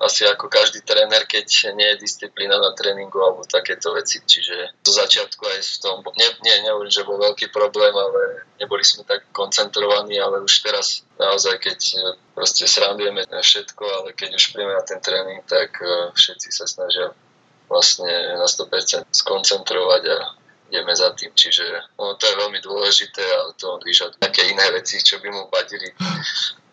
asi 0.00 0.24
ako 0.24 0.48
každý 0.48 0.80
tréner, 0.80 1.28
keď 1.28 1.76
nie 1.76 1.84
je 1.94 2.02
disciplína 2.08 2.56
na 2.56 2.72
tréningu 2.72 3.20
alebo 3.20 3.44
takéto 3.44 3.92
veci. 3.92 4.24
Čiže 4.24 4.80
do 4.80 4.92
začiatku 4.94 5.42
aj 5.44 5.60
v 5.60 5.76
tom, 5.84 5.96
nie, 6.16 6.28
nie 6.40 6.54
nehovorím, 6.64 6.88
že 6.88 7.04
bol 7.04 7.20
veľký 7.20 7.52
problém, 7.52 7.92
ale 7.92 8.48
neboli 8.56 8.80
sme 8.80 9.04
tak 9.04 9.28
koncentrovaní, 9.34 10.16
ale 10.16 10.40
už 10.40 10.64
teraz 10.64 11.04
naozaj, 11.20 11.60
keď 11.60 11.78
e, 11.78 11.98
proste 12.32 12.64
srandujeme 12.64 13.28
všetko, 13.28 13.84
ale 13.84 14.08
keď 14.16 14.40
už 14.40 14.56
príjme 14.56 14.72
na 14.72 14.84
ten 14.84 15.00
tréning, 15.04 15.44
tak 15.44 15.76
uh, 15.84 16.14
všetci 16.16 16.48
sa 16.48 16.64
snažia 16.64 17.12
vlastne 17.70 18.10
na 18.34 18.48
100% 18.48 19.14
skoncentrovať 19.14 20.02
a 20.10 20.18
ideme 20.70 20.94
za 20.94 21.10
tým. 21.14 21.34
Čiže 21.34 21.94
no, 21.98 22.14
to 22.14 22.24
je 22.26 22.40
veľmi 22.40 22.58
dôležité 22.62 23.22
a 23.22 23.54
to 23.58 23.78
vyžaduje 23.82 24.22
také 24.22 24.46
iné 24.50 24.70
veci, 24.70 25.02
čo 25.02 25.18
by 25.18 25.28
mu 25.28 25.50
vadili. 25.50 25.90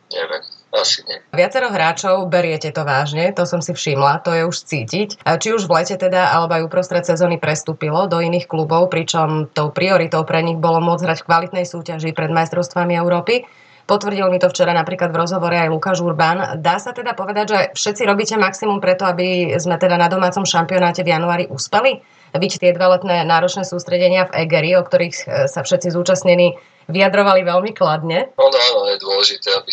Neviem, 0.08 0.44
asi 0.72 1.04
nie. 1.04 1.20
Viacero 1.36 1.68
hráčov 1.68 2.32
beriete 2.32 2.72
to 2.72 2.88
vážne, 2.88 3.28
to 3.36 3.44
som 3.44 3.60
si 3.60 3.76
všimla, 3.76 4.24
to 4.24 4.32
je 4.32 4.48
už 4.48 4.58
cítiť. 4.64 5.20
Či 5.20 5.50
už 5.52 5.68
v 5.68 5.84
lete 5.84 6.00
teda, 6.00 6.32
alebo 6.32 6.56
aj 6.56 6.64
uprostred 6.64 7.04
sezóny 7.04 7.36
prestúpilo 7.36 8.08
do 8.08 8.24
iných 8.24 8.48
klubov, 8.48 8.88
pričom 8.88 9.52
tou 9.52 9.68
prioritou 9.76 10.24
pre 10.24 10.40
nich 10.40 10.56
bolo 10.56 10.80
môcť 10.80 11.04
hrať 11.04 11.20
v 11.24 11.28
kvalitnej 11.28 11.66
súťaži 11.68 12.16
pred 12.16 12.32
majstrovstvami 12.32 12.96
Európy. 12.96 13.44
Potvrdil 13.88 14.28
mi 14.28 14.40
to 14.40 14.52
včera 14.52 14.76
napríklad 14.76 15.16
v 15.16 15.20
rozhovore 15.24 15.56
aj 15.56 15.72
Lukáš 15.72 16.04
Urban. 16.04 16.60
Dá 16.60 16.76
sa 16.76 16.92
teda 16.92 17.16
povedať, 17.16 17.46
že 17.48 17.60
všetci 17.72 18.04
robíte 18.04 18.36
maximum 18.36 18.84
preto, 18.84 19.08
aby 19.08 19.56
sme 19.56 19.80
teda 19.80 19.96
na 19.96 20.12
domácom 20.12 20.44
šampionáte 20.44 21.08
v 21.08 21.16
januári 21.16 21.48
uspeli? 21.48 22.04
byť 22.36 22.54
tie 22.60 22.76
dva 22.76 23.00
letné 23.00 23.24
náročné 23.24 23.64
sústredenia 23.64 24.28
v 24.28 24.46
Egeri, 24.46 24.76
o 24.78 24.84
ktorých 24.84 25.16
e, 25.16 25.26
sa 25.48 25.64
všetci 25.64 25.96
zúčastnení 25.96 26.60
vyjadrovali 26.88 27.44
veľmi 27.44 27.72
kladne. 27.76 28.32
No, 28.36 28.48
no, 28.48 28.58
áno, 28.58 28.82
je 28.92 28.98
dôležité, 29.04 29.52
aby 29.56 29.72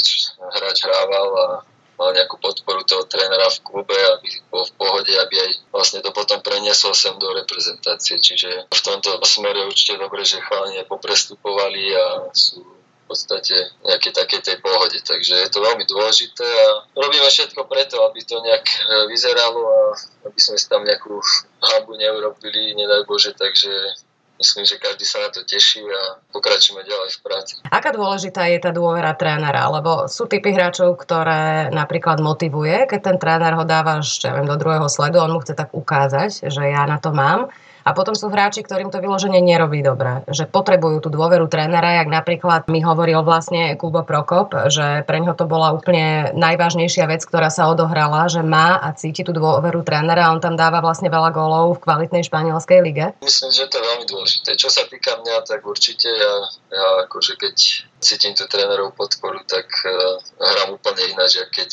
hráč 0.59 0.87
hrával 0.87 1.28
a 1.35 1.47
mal 1.94 2.11
nejakú 2.11 2.42
podporu 2.42 2.83
toho 2.83 3.06
trénera 3.06 3.47
v 3.50 3.62
klube, 3.62 3.94
aby 3.94 4.28
bol 4.50 4.66
v 4.66 4.73
pohode, 4.75 5.12
aby 5.14 5.35
aj 5.38 5.50
vlastne 5.71 6.02
to 6.02 6.11
potom 6.11 6.42
preniesol 6.42 6.90
sem 6.90 7.14
do 7.23 7.30
reprezentácie. 7.30 8.18
Čiže 8.18 8.66
v 8.66 8.80
tomto 8.83 9.23
smere 9.23 9.62
určite 9.62 10.02
dobre, 10.02 10.26
že 10.26 10.42
chalani 10.42 10.83
poprestupovali 10.90 11.94
a 11.94 12.06
sú 12.35 12.66
v 13.04 13.04
podstate 13.06 13.54
nejaké 13.85 14.11
také 14.11 14.40
tej 14.40 14.59
pohode. 14.64 14.97
Takže 14.97 15.47
je 15.47 15.50
to 15.52 15.61
veľmi 15.61 15.85
dôležité 15.87 16.42
a 16.44 16.88
robíme 16.97 17.28
všetko 17.28 17.68
preto, 17.68 18.00
aby 18.09 18.25
to 18.25 18.40
nejak 18.40 18.64
e, 18.64 18.76
vyzeralo 19.12 19.61
a 19.61 19.80
aby 20.25 20.40
sme 20.40 20.56
si 20.56 20.66
tam 20.66 20.83
nejakú 20.88 21.21
hambu 21.61 22.00
neurobili, 22.00 22.73
nedaj 22.73 23.04
Bože, 23.04 23.37
takže 23.37 23.71
myslím, 24.38 24.64
že 24.67 24.76
každý 24.83 25.05
sa 25.07 25.23
na 25.23 25.31
to 25.31 25.47
teší 25.47 25.83
a 25.85 26.19
pokračujeme 26.35 26.83
ďalej 26.83 27.11
v 27.14 27.19
práci. 27.23 27.53
Aká 27.71 27.95
dôležitá 27.95 28.50
je 28.50 28.59
tá 28.59 28.71
dôvera 28.75 29.14
trénera? 29.14 29.71
Lebo 29.71 30.11
sú 30.11 30.26
typy 30.26 30.50
hráčov, 30.50 30.99
ktoré 30.99 31.71
napríklad 31.71 32.19
motivuje, 32.19 32.91
keď 32.91 33.00
ten 33.00 33.17
tréner 33.19 33.55
ho 33.55 33.64
dáva 33.67 34.03
ja 34.03 34.31
viem, 34.35 34.47
do 34.49 34.59
druhého 34.59 34.91
sledu, 34.91 35.23
on 35.23 35.33
mu 35.33 35.41
chce 35.41 35.55
tak 35.55 35.71
ukázať, 35.71 36.50
že 36.50 36.62
ja 36.67 36.83
na 36.85 36.99
to 36.99 37.14
mám. 37.14 37.50
A 37.85 37.93
potom 37.93 38.17
sú 38.17 38.33
hráči, 38.33 38.64
ktorým 38.64 38.88
to 38.88 38.97
vyloženie 38.97 39.45
nerobí 39.45 39.85
dobre, 39.85 40.25
že 40.33 40.49
potrebujú 40.49 41.05
tú 41.05 41.12
dôveru 41.12 41.53
trénera, 41.53 42.00
jak 42.00 42.09
napríklad 42.09 42.64
mi 42.73 42.81
hovoril 42.81 43.21
vlastne 43.21 43.76
Kubo 43.76 44.00
Prokop, 44.09 44.73
že 44.73 45.05
pre 45.05 45.21
ňo 45.21 45.37
to 45.37 45.45
bola 45.45 45.76
úplne 45.76 46.33
najvážnejšia 46.33 47.05
vec, 47.05 47.21
ktorá 47.29 47.53
sa 47.53 47.69
odohrala, 47.69 48.25
že 48.33 48.41
má 48.41 48.81
a 48.81 48.88
cíti 48.97 49.21
tú 49.21 49.37
dôveru 49.37 49.85
trénera 49.85 50.29
a 50.29 50.33
on 50.33 50.41
tam 50.41 50.57
dáva 50.57 50.81
vlastne 50.81 51.12
veľa 51.12 51.29
gólov 51.37 51.76
v 51.76 51.83
kvalitnej 51.85 52.25
španielskej 52.25 52.81
lige. 52.81 53.07
Myslím, 53.21 53.53
že 53.53 53.69
to 53.69 53.76
je 53.76 53.85
veľmi 53.85 54.07
dôležité. 54.09 54.50
Čo 54.57 54.73
sa 54.73 54.88
týka 54.88 55.21
mňa, 55.21 55.45
tak 55.45 55.61
určite 55.69 56.09
ja, 56.09 56.35
ja 56.73 56.87
akože 57.05 57.37
keď 57.37 57.57
cítim 58.05 58.37
tu 58.37 58.45
trénerov 58.45 58.93
podporu, 58.93 59.41
tak 59.49 59.67
uh, 59.89 60.21
hrám 60.37 60.77
úplne 60.77 61.17
ináč, 61.17 61.41
keď 61.49 61.71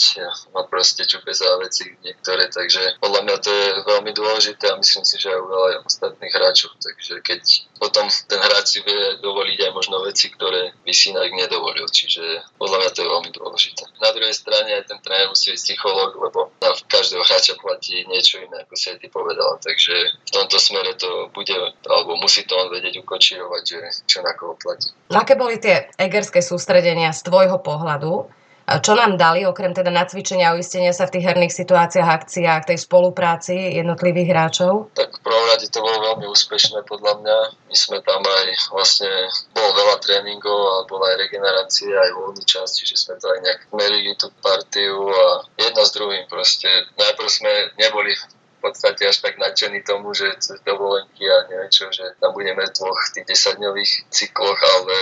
ma 0.55 0.63
proste 0.65 1.03
čupe 1.03 1.35
za 1.35 1.59
veci 1.59 1.91
niektoré, 2.01 2.47
takže 2.47 3.03
podľa 3.03 3.21
mňa 3.27 3.35
to 3.43 3.51
je 3.51 3.67
veľmi 3.83 4.11
dôležité 4.15 4.71
a 4.71 4.79
myslím 4.79 5.03
si, 5.03 5.19
že 5.19 5.27
aj 5.27 5.39
u 5.43 5.47
veľa 5.51 5.69
ostatných 5.83 6.33
hráčov, 6.33 6.71
takže 6.79 7.19
keď 7.19 7.41
potom 7.81 8.05
ten 8.29 8.37
hráč 8.37 8.77
si 8.77 8.79
vie 8.85 9.17
dovoliť 9.19 9.57
aj 9.67 9.71
možno 9.73 10.05
veci, 10.05 10.29
ktoré 10.29 10.71
by 10.85 10.93
si 10.93 11.11
inak 11.11 11.33
nedovolil, 11.33 11.89
čiže 11.89 12.21
podľa 12.61 12.77
mňa 12.77 12.89
to 12.93 12.99
je 13.01 13.09
veľmi 13.09 13.31
dôležité. 13.33 13.83
Na 13.99 14.13
druhej 14.13 14.37
strane 14.37 14.69
aj 14.77 14.85
ten 14.87 14.99
tréner 15.01 15.27
musí 15.33 15.51
byť 15.51 15.61
psychológ, 15.65 16.13
lebo 16.21 16.53
na 16.61 16.71
každého 16.87 17.25
hráča 17.25 17.57
platí 17.57 18.05
niečo 18.05 18.37
iné, 18.37 18.63
ako 18.63 18.75
si 18.77 18.93
aj 18.93 18.97
ty 19.01 19.07
povedal, 19.09 19.57
takže 19.59 19.95
v 20.13 20.31
tomto 20.31 20.61
smere 20.61 20.93
to 20.93 21.33
bude, 21.33 21.57
alebo 21.89 22.21
musí 22.21 22.45
to 22.45 22.53
on 22.53 22.69
vedieť 22.69 23.01
ukočírovať, 23.01 23.63
že 23.65 23.79
čo 24.05 24.21
na 24.21 24.37
koho 24.37 24.53
platí. 24.61 24.93
Aké 25.11 25.33
boli 25.33 25.57
tie 25.57 25.89
egerské 26.21 26.45
sústredenia 26.45 27.09
z 27.17 27.25
tvojho 27.25 27.57
pohľadu? 27.57 28.29
Čo 28.71 28.93
nám 28.93 29.17
dali, 29.17 29.41
okrem 29.41 29.73
teda 29.73 29.89
nacvičenia 29.89 30.53
a 30.53 30.55
uistenia 30.55 30.93
sa 30.93 31.09
v 31.09 31.17
tých 31.17 31.27
herných 31.33 31.49
situáciách, 31.49 32.07
akciách, 32.07 32.69
tej 32.69 32.77
spolupráci 32.77 33.57
jednotlivých 33.57 34.31
hráčov? 34.31 34.93
Tak 34.93 35.17
v 35.17 35.21
prvom 35.25 35.45
rade 35.49 35.65
to 35.65 35.81
bolo 35.81 35.97
veľmi 36.13 36.29
úspešné 36.29 36.85
podľa 36.85 37.19
mňa. 37.19 37.37
My 37.67 37.75
sme 37.75 37.97
tam 38.05 38.21
aj 38.21 38.47
vlastne, 38.69 39.11
bolo 39.57 39.75
veľa 39.75 39.97
tréningov 39.99 40.59
a 40.61 40.77
bola 40.85 41.09
aj 41.09 41.17
regenerácia, 41.25 41.89
aj 41.89 42.11
voľný 42.13 42.43
čas, 42.45 42.77
čiže 42.77 42.95
sme 42.95 43.17
to 43.17 43.33
aj 43.33 43.39
nejak 43.43 43.61
merili 43.73 44.13
tú 44.15 44.29
partiu 44.39 45.09
a 45.09 45.43
jedno 45.57 45.81
s 45.81 45.91
druhým 45.97 46.29
proste. 46.29 46.69
Najprv 46.95 47.27
sme 47.27 47.51
neboli 47.81 48.13
podstate 48.61 49.09
až 49.09 49.17
tak 49.25 49.41
nadšení 49.41 49.81
tomu, 49.81 50.13
že 50.13 50.29
cez 50.37 50.61
dovolenky 50.61 51.25
a 51.25 51.49
neviem 51.49 51.71
čo, 51.73 51.89
že 51.89 52.15
tam 52.21 52.31
budeme 52.37 52.61
v 52.61 52.75
dvoch 52.77 53.01
tých 53.11 53.25
10-dňových 53.25 53.91
cykloch, 54.13 54.59
ale 54.61 54.95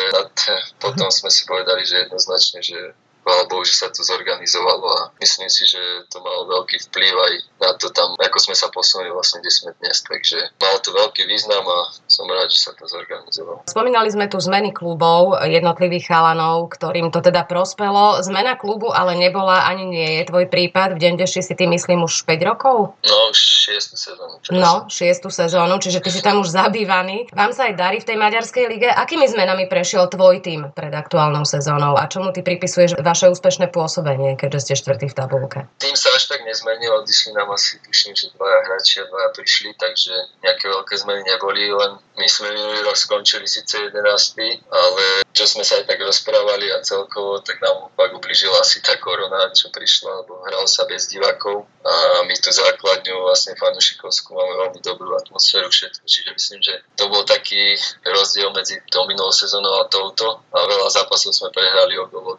potom 0.80 1.12
sme 1.12 1.30
si 1.30 1.44
povedali, 1.44 1.84
že 1.84 2.08
jednoznačne, 2.08 2.60
že 2.64 2.80
chvála 3.24 3.44
Bohu, 3.52 3.64
že 3.68 3.76
sa 3.76 3.88
to 3.92 4.02
zorganizovalo 4.02 4.88
a 4.88 5.02
myslím 5.22 5.50
si, 5.52 5.68
že 5.68 5.80
to 6.10 6.24
malo 6.24 6.50
veľký 6.50 6.82
vplyv 6.90 7.14
aj 7.14 7.34
na 7.60 7.72
to 7.76 7.92
tam, 7.92 8.16
ako 8.18 8.38
sme 8.40 8.56
sa 8.56 8.72
posunuli 8.72 9.12
vlastne, 9.12 9.44
kde 9.44 9.52
sme 9.52 9.70
dnes. 9.84 10.02
Takže 10.02 10.38
malo 10.58 10.78
to 10.80 10.90
veľký 10.96 11.28
význam 11.28 11.64
a 11.68 11.80
som 12.08 12.26
rád, 12.26 12.50
že 12.50 12.60
sa 12.64 12.72
to 12.74 12.88
zorganizovalo. 12.88 13.68
Spomínali 13.68 14.10
sme 14.10 14.26
tu 14.32 14.40
zmeny 14.40 14.72
klubov 14.72 15.38
jednotlivých 15.44 16.10
chalanov, 16.10 16.72
ktorým 16.74 17.12
to 17.12 17.20
teda 17.20 17.44
prospelo. 17.46 18.20
Zmena 18.24 18.56
klubu 18.56 18.90
ale 18.90 19.16
nebola 19.20 19.68
ani 19.68 19.86
nie 19.86 20.10
je 20.20 20.24
tvoj 20.30 20.48
prípad. 20.48 20.96
V 20.96 21.02
Dendeši 21.02 21.42
si 21.46 21.54
ty 21.54 21.68
myslím 21.68 22.08
už 22.08 22.24
5 22.26 22.50
rokov? 22.50 22.96
No, 23.04 23.18
už 23.30 23.40
6 23.76 23.96
sezónu. 23.96 24.36
No, 24.56 24.88
6 24.88 25.30
sezónu, 25.30 25.76
čiže 25.78 26.00
ty 26.00 26.10
si 26.10 26.22
tam 26.24 26.42
už 26.42 26.52
zabývaný. 26.52 27.30
Vám 27.36 27.52
sa 27.52 27.70
aj 27.70 27.76
darí 27.76 27.98
v 28.02 28.08
tej 28.08 28.18
maďarskej 28.18 28.66
lige. 28.72 28.90
Akými 28.90 29.28
zmenami 29.28 29.68
prešiel 29.70 30.10
tvoj 30.10 30.42
tým 30.42 30.72
pred 30.74 30.92
aktuálnou 30.92 31.46
sezónou 31.46 31.96
a 32.00 32.08
čomu 32.08 32.34
ty 32.34 32.42
pripisuješ 32.42 32.98
vaše 33.10 33.26
úspešné 33.34 33.74
pôsobenie, 33.74 34.38
keďže 34.38 34.70
ste 34.70 34.74
štvrtý 34.78 35.10
v 35.10 35.18
tabulke? 35.18 35.60
Tým 35.82 35.98
sa 35.98 36.14
až 36.14 36.30
tak 36.30 36.46
nezmenil, 36.46 37.02
odišli 37.02 37.34
nám 37.34 37.50
asi, 37.50 37.82
tuším, 37.82 38.14
že 38.14 38.30
dvaja 38.38 38.60
hráči 38.70 39.02
a 39.02 39.10
dvaja 39.10 39.30
prišli, 39.34 39.74
takže 39.82 40.14
nejaké 40.46 40.70
veľké 40.70 40.94
zmeny 40.94 41.26
neboli, 41.26 41.74
len 41.74 41.98
my 41.98 42.28
sme 42.30 42.54
minulý 42.54 42.86
rok 42.86 42.94
skončili 42.94 43.50
síce 43.50 43.90
11, 43.90 43.98
ale 44.70 45.04
čo 45.34 45.50
sme 45.50 45.66
sa 45.66 45.82
aj 45.82 45.90
tak 45.90 46.00
rozprávali 46.06 46.70
a 46.70 46.86
celkovo, 46.86 47.42
tak 47.42 47.58
nám 47.66 47.90
pak 47.98 48.14
ubližila 48.14 48.62
asi 48.62 48.86
tá 48.86 48.94
korona, 49.02 49.50
čo 49.58 49.74
prišla, 49.74 50.24
lebo 50.24 50.46
hral 50.46 50.70
sa 50.70 50.86
bez 50.86 51.10
divákov 51.10 51.66
a 51.82 52.24
my 52.30 52.36
tu 52.38 52.54
základňu 52.54 53.26
vlastne 53.26 53.58
fanušikovskú 53.58 54.38
máme 54.38 54.54
veľmi 54.68 54.80
dobrú 54.86 55.18
atmosféru 55.18 55.74
všetko, 55.74 56.06
čiže 56.06 56.30
myslím, 56.38 56.60
že 56.62 56.74
to 56.94 57.10
bol 57.10 57.26
taký 57.26 57.74
rozdiel 58.06 58.54
medzi 58.54 58.78
tou 58.94 59.10
minulou 59.10 59.34
sezónou 59.34 59.82
a 59.82 59.90
touto 59.90 60.46
a 60.54 60.60
veľa 60.62 60.94
zápasov 60.94 61.34
sme 61.34 61.50
prehrali 61.50 61.98
o 61.98 62.06
gol 62.06 62.38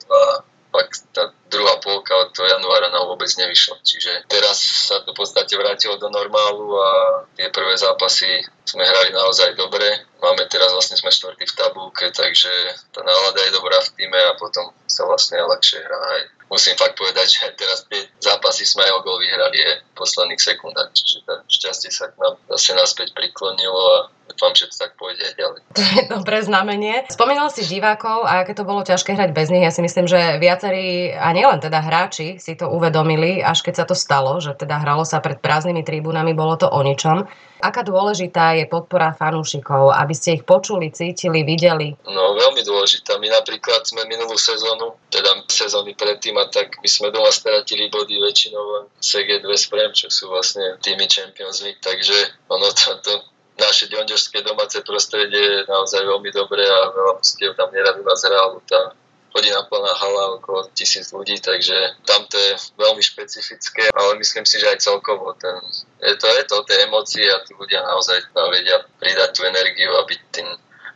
pak 0.70 0.88
tá 1.10 1.34
druhá 1.50 1.76
polka 1.82 2.14
od 2.14 2.30
toho 2.30 2.46
januára 2.46 2.94
nám 2.94 3.10
vôbec 3.10 3.28
nevyšla. 3.34 3.82
Čiže 3.82 4.30
teraz 4.30 4.62
sa 4.90 5.02
to 5.02 5.12
v 5.12 5.18
podstate 5.18 5.54
vrátilo 5.58 5.98
do 5.98 6.06
normálu 6.08 6.78
a 6.78 6.90
tie 7.34 7.50
prvé 7.50 7.74
zápasy 7.74 8.46
sme 8.62 8.86
hrali 8.86 9.10
naozaj 9.10 9.58
dobre. 9.58 9.86
Máme 10.22 10.46
teraz 10.46 10.70
vlastne 10.70 10.94
sme 10.94 11.10
štvrtí 11.10 11.44
v 11.44 11.56
tabulke, 11.58 12.06
takže 12.14 12.50
tá 12.94 13.02
nálada 13.02 13.42
je 13.42 13.54
dobrá 13.54 13.82
v 13.82 13.92
týme 13.98 14.18
a 14.18 14.38
potom 14.38 14.70
sa 14.86 15.04
vlastne 15.10 15.42
ľahšie 15.42 15.82
hrá. 15.82 15.98
Aj 15.98 16.22
musím 16.50 16.74
fakt 16.74 16.98
povedať, 16.98 17.30
že 17.30 17.44
teraz 17.54 17.86
tie 17.86 18.10
zápasy 18.18 18.66
sme 18.66 18.82
aj 18.82 18.92
o 18.98 19.00
gol 19.06 19.22
vyhrali 19.22 19.56
je 19.62 19.70
v 19.80 19.92
posledných 19.94 20.42
sekundách, 20.42 20.90
čiže 20.92 21.22
tá 21.22 21.40
šťastie 21.46 21.90
sa 21.94 22.10
k 22.10 22.18
nám 22.18 22.34
zase 22.50 22.74
naspäť 22.74 23.14
priklonilo 23.14 23.78
a 23.78 23.98
dúfam, 24.26 24.52
že 24.58 24.66
to 24.66 24.76
tak 24.76 24.98
pôjde 24.98 25.22
aj 25.22 25.34
ďalej. 25.38 25.60
To 25.78 25.82
je 25.82 26.02
dobré 26.10 26.38
znamenie. 26.42 27.06
Spomínal 27.06 27.54
si 27.54 27.62
divákov 27.64 28.26
a 28.26 28.42
aké 28.42 28.58
to 28.58 28.66
bolo 28.66 28.82
ťažké 28.82 29.14
hrať 29.14 29.30
bez 29.30 29.48
nich. 29.54 29.62
Ja 29.62 29.70
si 29.70 29.80
myslím, 29.80 30.10
že 30.10 30.42
viacerí, 30.42 31.14
a 31.14 31.30
nielen 31.30 31.62
teda 31.62 31.78
hráči, 31.78 32.42
si 32.42 32.58
to 32.58 32.66
uvedomili, 32.66 33.38
až 33.40 33.62
keď 33.62 33.74
sa 33.80 33.84
to 33.86 33.94
stalo, 33.94 34.42
že 34.42 34.58
teda 34.58 34.82
hralo 34.82 35.06
sa 35.06 35.22
pred 35.22 35.38
prázdnymi 35.38 35.86
tribúnami, 35.86 36.34
bolo 36.34 36.58
to 36.58 36.66
o 36.66 36.82
ničom. 36.82 37.30
Aká 37.60 37.84
dôležitá 37.84 38.56
je 38.56 38.64
podpora 38.64 39.12
fanúšikov, 39.12 39.92
aby 39.92 40.14
ste 40.16 40.40
ich 40.40 40.44
počuli, 40.48 40.88
cítili, 40.90 41.44
videli? 41.44 41.92
No, 42.08 42.32
veľmi 42.34 42.64
dôležitá. 42.64 43.20
My 43.20 43.28
napríklad 43.28 43.84
sme 43.84 44.08
minulú 44.08 44.34
sezónu, 44.40 44.96
teda 45.12 45.44
sezóny 45.46 45.92
predtým 45.92 46.40
a 46.40 46.48
tak 46.48 46.80
my 46.80 46.88
sme 46.88 47.12
doma 47.12 47.28
stratili 47.28 47.92
body 47.92 48.16
väčšinou 48.16 48.90
CG2 48.98 49.46
Sprem, 49.60 49.92
čo 49.92 50.08
sú 50.08 50.32
vlastne 50.32 50.80
týmy 50.80 51.04
Champions 51.04 51.60
League, 51.60 51.84
takže 51.84 52.16
ono 52.48 52.72
to, 52.72 52.96
to 53.04 53.12
naše 53.60 53.92
ďonďožské 53.92 54.40
domáce 54.40 54.80
prostredie 54.80 55.36
je 55.36 55.68
naozaj 55.68 56.00
veľmi 56.00 56.32
dobré 56.32 56.64
a 56.64 56.88
veľa 56.96 57.20
mustiev 57.20 57.52
tam 57.60 57.68
nerad 57.76 58.00
u 58.00 58.04
nás 58.08 58.24
hralo. 58.24 58.64
Tá 58.64 58.96
hodina 59.30 59.62
plná 59.66 59.92
hala, 59.94 60.38
okolo 60.38 60.66
tisíc 60.74 61.10
ľudí, 61.14 61.38
takže 61.38 61.74
tam 62.06 62.26
to 62.26 62.36
je 62.36 62.52
veľmi 62.78 63.02
špecifické, 63.02 63.90
ale 63.94 64.18
myslím 64.18 64.42
si, 64.46 64.58
že 64.58 64.70
aj 64.70 64.78
celkovo 64.82 65.34
ten, 65.38 65.54
je 66.02 66.14
to, 66.18 66.26
je 66.26 66.44
to 66.46 66.56
tie 66.66 66.78
emócie 66.86 67.26
a 67.30 67.42
tí 67.46 67.54
ľudia 67.54 67.82
naozaj 67.86 68.18
vedia 68.50 68.82
pridať 68.98 69.30
tú 69.34 69.46
energiu 69.46 69.94
a 69.94 70.06
byť 70.06 70.20
tým 70.34 70.48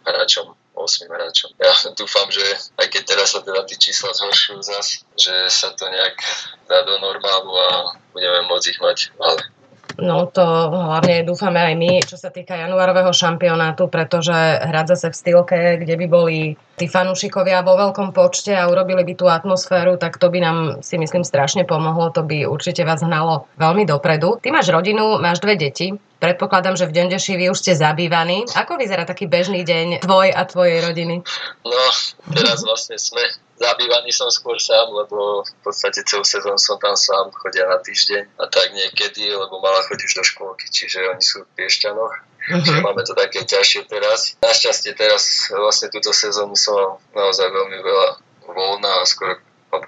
hráčom 0.05 0.53
8 0.75 1.07
hráčom. 1.07 1.51
Ja 1.63 1.71
dúfam, 1.95 2.27
že 2.35 2.43
aj 2.75 2.87
keď 2.91 3.03
teraz 3.15 3.31
sa 3.33 3.41
teda 3.47 3.63
tí 3.63 3.79
čísla 3.79 4.11
zhoršujú 4.11 4.59
zas, 4.67 5.07
že 5.15 5.35
sa 5.47 5.71
to 5.71 5.87
nejak 5.87 6.19
dá 6.67 6.83
do 6.83 6.99
normálu 6.99 7.55
a 7.55 7.95
budeme 8.11 8.43
môcť 8.51 8.67
ich 8.75 8.81
mať 8.83 8.99
ale 9.23 9.54
No 9.95 10.27
to 10.27 10.43
hlavne 10.75 11.23
dúfame 11.23 11.63
aj 11.63 11.75
my, 11.79 11.93
čo 12.03 12.19
sa 12.19 12.35
týka 12.35 12.59
januárového 12.59 13.15
šampionátu, 13.15 13.87
pretože 13.87 14.35
hrať 14.63 14.99
zase 14.99 15.07
v 15.15 15.19
stýlke, 15.19 15.59
kde 15.79 15.95
by 15.95 16.07
boli 16.11 16.39
tí 16.75 16.91
fanúšikovia 16.91 17.63
vo 17.63 17.79
veľkom 17.79 18.11
počte 18.11 18.51
a 18.59 18.67
urobili 18.67 19.07
by 19.07 19.15
tú 19.15 19.31
atmosféru, 19.31 19.95
tak 19.95 20.19
to 20.19 20.27
by 20.35 20.43
nám 20.43 20.57
si 20.83 20.99
myslím 20.99 21.23
strašne 21.23 21.63
pomohlo, 21.63 22.11
to 22.11 22.27
by 22.27 22.43
určite 22.43 22.83
vás 22.83 23.07
hnalo 23.07 23.47
veľmi 23.55 23.87
dopredu. 23.87 24.43
Ty 24.43 24.51
máš 24.51 24.75
rodinu, 24.75 25.23
máš 25.23 25.39
dve 25.39 25.55
deti, 25.55 25.95
Predpokladám, 26.15 26.73
že 26.73 26.89
v 26.89 26.95
Dendeši 26.97 27.37
vy 27.37 27.53
už 27.53 27.61
ste 27.61 27.77
zabývaní. 27.77 28.49
Ako 28.57 28.81
vyzerá 28.81 29.05
taký 29.05 29.29
bežný 29.29 29.61
deň 29.61 30.01
tvoj 30.01 30.33
a 30.33 30.43
tvojej 30.49 30.81
rodiny? 30.81 31.21
No, 31.69 31.85
teraz 32.33 32.65
vlastne 32.65 32.97
sme 32.97 33.21
zabývaný 33.59 34.11
som 34.11 34.31
skôr 34.31 34.59
sám, 34.59 34.91
lebo 34.91 35.47
v 35.47 35.61
podstate 35.63 36.03
celú 36.07 36.27
sezónu 36.27 36.59
som 36.59 36.79
tam 36.79 36.99
sám, 36.99 37.31
chodia 37.35 37.67
na 37.71 37.79
týždeň 37.79 38.39
a 38.39 38.45
tak 38.51 38.75
niekedy, 38.75 39.31
lebo 39.31 39.63
mala 39.63 39.83
chodí 39.87 40.05
už 40.07 40.21
do 40.21 40.25
škôlky, 40.27 40.67
čiže 40.71 41.03
oni 41.11 41.23
sú 41.23 41.47
v 41.47 41.53
Piešťanoch. 41.59 42.15
Uh-huh. 42.45 42.81
Máme 42.85 43.01
to 43.09 43.17
také 43.17 43.41
ťažšie 43.41 43.89
teraz. 43.89 44.37
Našťastie 44.45 44.93
teraz 44.93 45.49
vlastne 45.49 45.89
túto 45.89 46.13
sezónu 46.13 46.53
som 46.59 47.01
naozaj 47.17 47.49
veľmi 47.49 47.79
veľa 47.81 48.09
voľná 48.53 49.01
a 49.01 49.09
skoro 49.09 49.41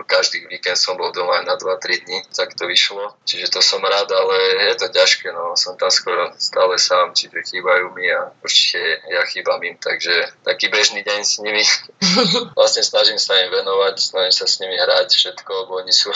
každý 0.07 0.47
víkend 0.49 0.79
som 0.79 0.97
bol 0.97 1.13
doma 1.13 1.43
na 1.45 1.55
2-3 1.55 2.07
dní, 2.07 2.19
tak 2.33 2.55
to 2.55 2.67
vyšlo. 2.67 3.15
Čiže 3.29 3.59
to 3.59 3.61
som 3.61 3.85
rád, 3.85 4.11
ale 4.11 4.37
je 4.73 4.75
to 4.81 4.87
ťažké, 4.91 5.31
no. 5.31 5.55
Som 5.55 5.77
tam 5.77 5.93
skoro 5.93 6.33
stále 6.41 6.79
sám, 6.79 7.13
čiže 7.13 7.43
chýbajú 7.47 7.93
mi 7.93 8.09
a 8.11 8.33
určite 8.41 9.03
ja 9.11 9.23
chýbam 9.29 9.63
im, 9.63 9.77
takže 9.77 10.33
taký 10.43 10.73
bežný 10.73 11.05
deň 11.05 11.21
s 11.23 11.35
nimi. 11.39 11.63
vlastne 12.59 12.83
snažím 12.83 13.19
sa 13.21 13.37
im 13.43 13.53
venovať, 13.53 13.95
snažím 14.01 14.35
sa 14.35 14.47
s 14.49 14.59
nimi 14.63 14.75
hrať 14.79 15.13
všetko, 15.13 15.51
lebo 15.67 15.73
oni 15.85 15.93
sú 15.93 16.11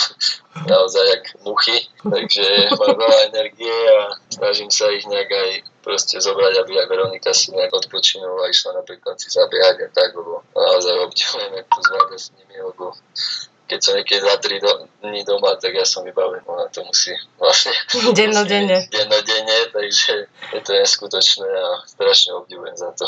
naozaj 0.67 1.05
jak 1.07 1.25
muchy, 1.47 1.87
takže 2.03 2.75
mám 2.75 2.97
veľa 2.99 3.19
energie 3.31 3.77
a 3.95 4.15
snažím 4.33 4.71
sa 4.71 4.91
ich 4.91 5.07
nejak 5.07 5.31
aj 5.31 5.51
proste 5.81 6.21
zobrať, 6.21 6.61
aby 6.65 6.73
aj 6.77 6.87
Veronika 6.89 7.33
si 7.33 7.53
nejak 7.57 7.73
odpočinula 7.73 8.47
a 8.47 8.51
išla 8.53 8.77
napríklad 8.85 9.17
si 9.17 9.33
zabiehať 9.33 9.77
a 9.85 9.89
tak, 9.91 10.13
lebo 10.13 10.45
naozaj 10.53 10.95
obdivujem, 11.09 11.53
ako 11.57 11.69
to 11.73 11.81
zvláda 11.89 12.17
s 12.21 12.27
nimi, 12.37 12.57
lebo 12.61 12.85
keď 13.71 13.79
som 13.79 13.95
niekedy 13.95 14.19
za 14.19 14.35
3 14.35 14.59
do, 14.59 14.71
dní 15.07 15.23
doma, 15.23 15.55
tak 15.55 15.79
ja 15.79 15.87
som 15.87 16.03
vybavený, 16.03 16.43
ona 16.43 16.67
to 16.75 16.83
musí 16.83 17.15
vlastne 17.39 17.71
dennodenne. 18.19 18.91
dennodenne, 18.91 19.59
takže 19.71 20.27
je 20.27 20.61
to 20.67 20.75
neskutočné 20.75 21.47
a 21.47 21.87
strašne 21.87 22.35
obdivujem 22.35 22.75
za 22.75 22.91
to. 22.99 23.07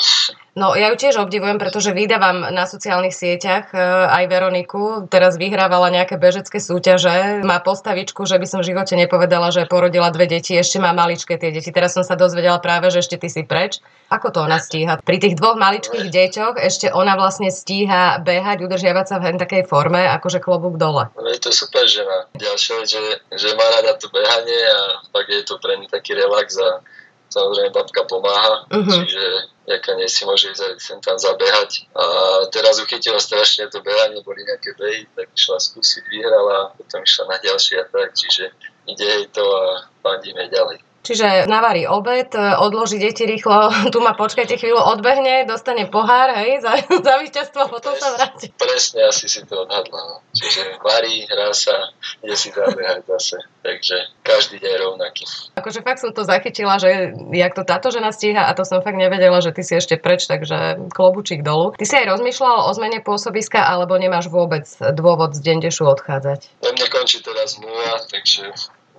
No 0.53 0.77
ja 0.77 0.93
ju 0.93 1.01
tiež 1.01 1.17
obdivujem, 1.17 1.57
pretože 1.57 1.97
vydávam 1.97 2.53
na 2.53 2.69
sociálnych 2.69 3.17
sieťach 3.17 3.73
e, 3.73 3.81
aj 4.21 4.25
Veroniku. 4.29 5.09
Teraz 5.09 5.41
vyhrávala 5.41 5.89
nejaké 5.89 6.21
bežecké 6.21 6.61
súťaže. 6.61 7.41
Má 7.41 7.57
postavičku, 7.65 8.29
že 8.29 8.37
by 8.37 8.45
som 8.45 8.61
v 8.61 8.77
živote 8.77 8.93
nepovedala, 8.93 9.49
že 9.49 9.65
porodila 9.65 10.13
dve 10.13 10.29
deti. 10.29 10.53
Ešte 10.53 10.77
má 10.77 10.93
maličké 10.93 11.41
tie 11.41 11.57
deti. 11.57 11.73
Teraz 11.73 11.97
som 11.97 12.05
sa 12.05 12.21
dozvedela 12.21 12.61
práve, 12.61 12.93
že 12.93 13.01
ešte 13.01 13.17
ty 13.17 13.33
si 13.33 13.49
preč. 13.49 13.81
Ako 14.13 14.29
to 14.29 14.45
ona 14.45 14.61
stíha? 14.61 15.01
Pri 15.01 15.17
tých 15.17 15.41
dvoch 15.41 15.57
maličkých 15.57 16.13
deťoch 16.13 16.61
ešte 16.61 16.93
ona 16.93 17.17
vlastne 17.17 17.49
stíha 17.49 18.21
behať, 18.21 18.61
udržiavať 18.61 19.07
sa 19.09 19.17
v 19.25 19.41
takej 19.41 19.65
forme, 19.65 20.05
akože 20.21 20.37
klobúk 20.45 20.77
dole. 20.77 21.09
No 21.17 21.33
je 21.33 21.41
to 21.41 21.49
super 21.49 21.89
žena. 21.89 22.29
Ďalšia 22.37 22.85
že, 22.85 23.25
že 23.33 23.49
má 23.57 23.65
rada 23.81 23.97
to 23.97 24.13
behanie 24.13 24.63
a 24.69 25.01
fakt 25.17 25.33
je 25.33 25.41
to 25.49 25.57
pre 25.65 25.81
ňu 25.81 25.89
taký 25.89 26.13
relax 26.13 26.61
a 26.61 26.85
samozrejme 27.33 27.73
babka 27.73 28.05
pomáha, 28.05 28.69
uh-huh. 28.69 28.93
čiže 28.93 29.25
jaká 29.65 29.97
nie 29.97 30.05
si 30.05 30.29
môže 30.29 30.53
ísť 30.53 30.77
sem 30.77 31.01
tam 31.01 31.17
zabehať. 31.17 31.89
A 31.97 32.05
teraz 32.53 32.77
uchytila 32.77 33.17
strašne 33.17 33.73
to 33.73 33.81
behanie, 33.81 34.21
boli 34.21 34.45
nejaké 34.45 34.77
behy, 34.77 35.09
tak 35.17 35.33
išla 35.33 35.57
skúsiť, 35.57 36.05
vyhrala, 36.13 36.77
potom 36.77 37.01
išla 37.01 37.25
na 37.33 37.37
ďalšie 37.41 37.81
a 37.81 37.87
tak, 37.89 38.13
čiže 38.13 38.53
ide 38.85 39.07
jej 39.07 39.27
to 39.33 39.43
a 39.43 39.89
fandíme 40.05 40.53
ďalej. 40.53 40.92
Čiže 41.03 41.51
navarí 41.51 41.83
obed, 41.83 42.31
odloží 42.39 43.03
deti 43.03 43.27
rýchlo, 43.27 43.75
tu 43.95 43.99
ma 43.99 44.15
počkajte 44.15 44.55
chvíľu, 44.55 44.79
odbehne, 44.79 45.43
dostane 45.51 45.91
pohár, 45.91 46.31
hej, 46.39 46.63
za, 46.63 46.79
za 47.07 47.15
víťazstvo, 47.19 47.67
potom 47.67 47.99
sa 47.99 48.15
vráti. 48.15 48.55
Presne, 48.55 49.11
asi 49.11 49.27
si 49.27 49.43
to 49.43 49.67
odhadla. 49.67 49.99
No. 49.99 50.17
Čiže 50.31 50.79
varí, 50.79 51.27
hrá 51.27 51.51
sa, 51.51 51.91
ide 52.23 52.39
si 52.39 52.55
zabehať 52.55 53.03
zase. 53.11 53.39
Takže 53.63 53.97
každý 54.27 54.59
deň 54.59 54.71
je 54.71 54.79
rovnaký. 54.83 55.25
Akože 55.55 55.87
fakt 55.87 56.03
som 56.03 56.11
to 56.11 56.27
zachytila, 56.27 56.83
že 56.83 57.15
jak 57.35 57.55
to 57.55 57.63
táto 57.63 57.95
žena 57.95 58.11
stíha 58.11 58.47
a 58.47 58.55
to 58.59 58.67
som 58.67 58.83
fakt 58.83 58.99
nevedela, 58.99 59.39
že 59.39 59.55
ty 59.55 59.63
si 59.63 59.79
ešte 59.79 59.99
preč, 59.99 60.27
takže 60.27 60.91
klobučík 60.91 61.47
dolu. 61.47 61.75
Ty 61.79 61.87
si 61.87 61.95
aj 61.95 62.11
rozmýšľal 62.11 62.67
o 62.67 62.71
zmene 62.75 62.99
pôsobiska, 63.03 63.63
alebo 63.63 63.95
nemáš 63.99 64.31
vôbec 64.31 64.67
dôvod 64.95 65.35
z 65.35 65.47
Dendešu 65.47 65.87
odchádzať? 65.87 66.63
Mne 66.63 66.87
končí 66.91 67.23
teraz 67.23 67.55
zmluva, 67.55 68.03
takže 68.11 68.51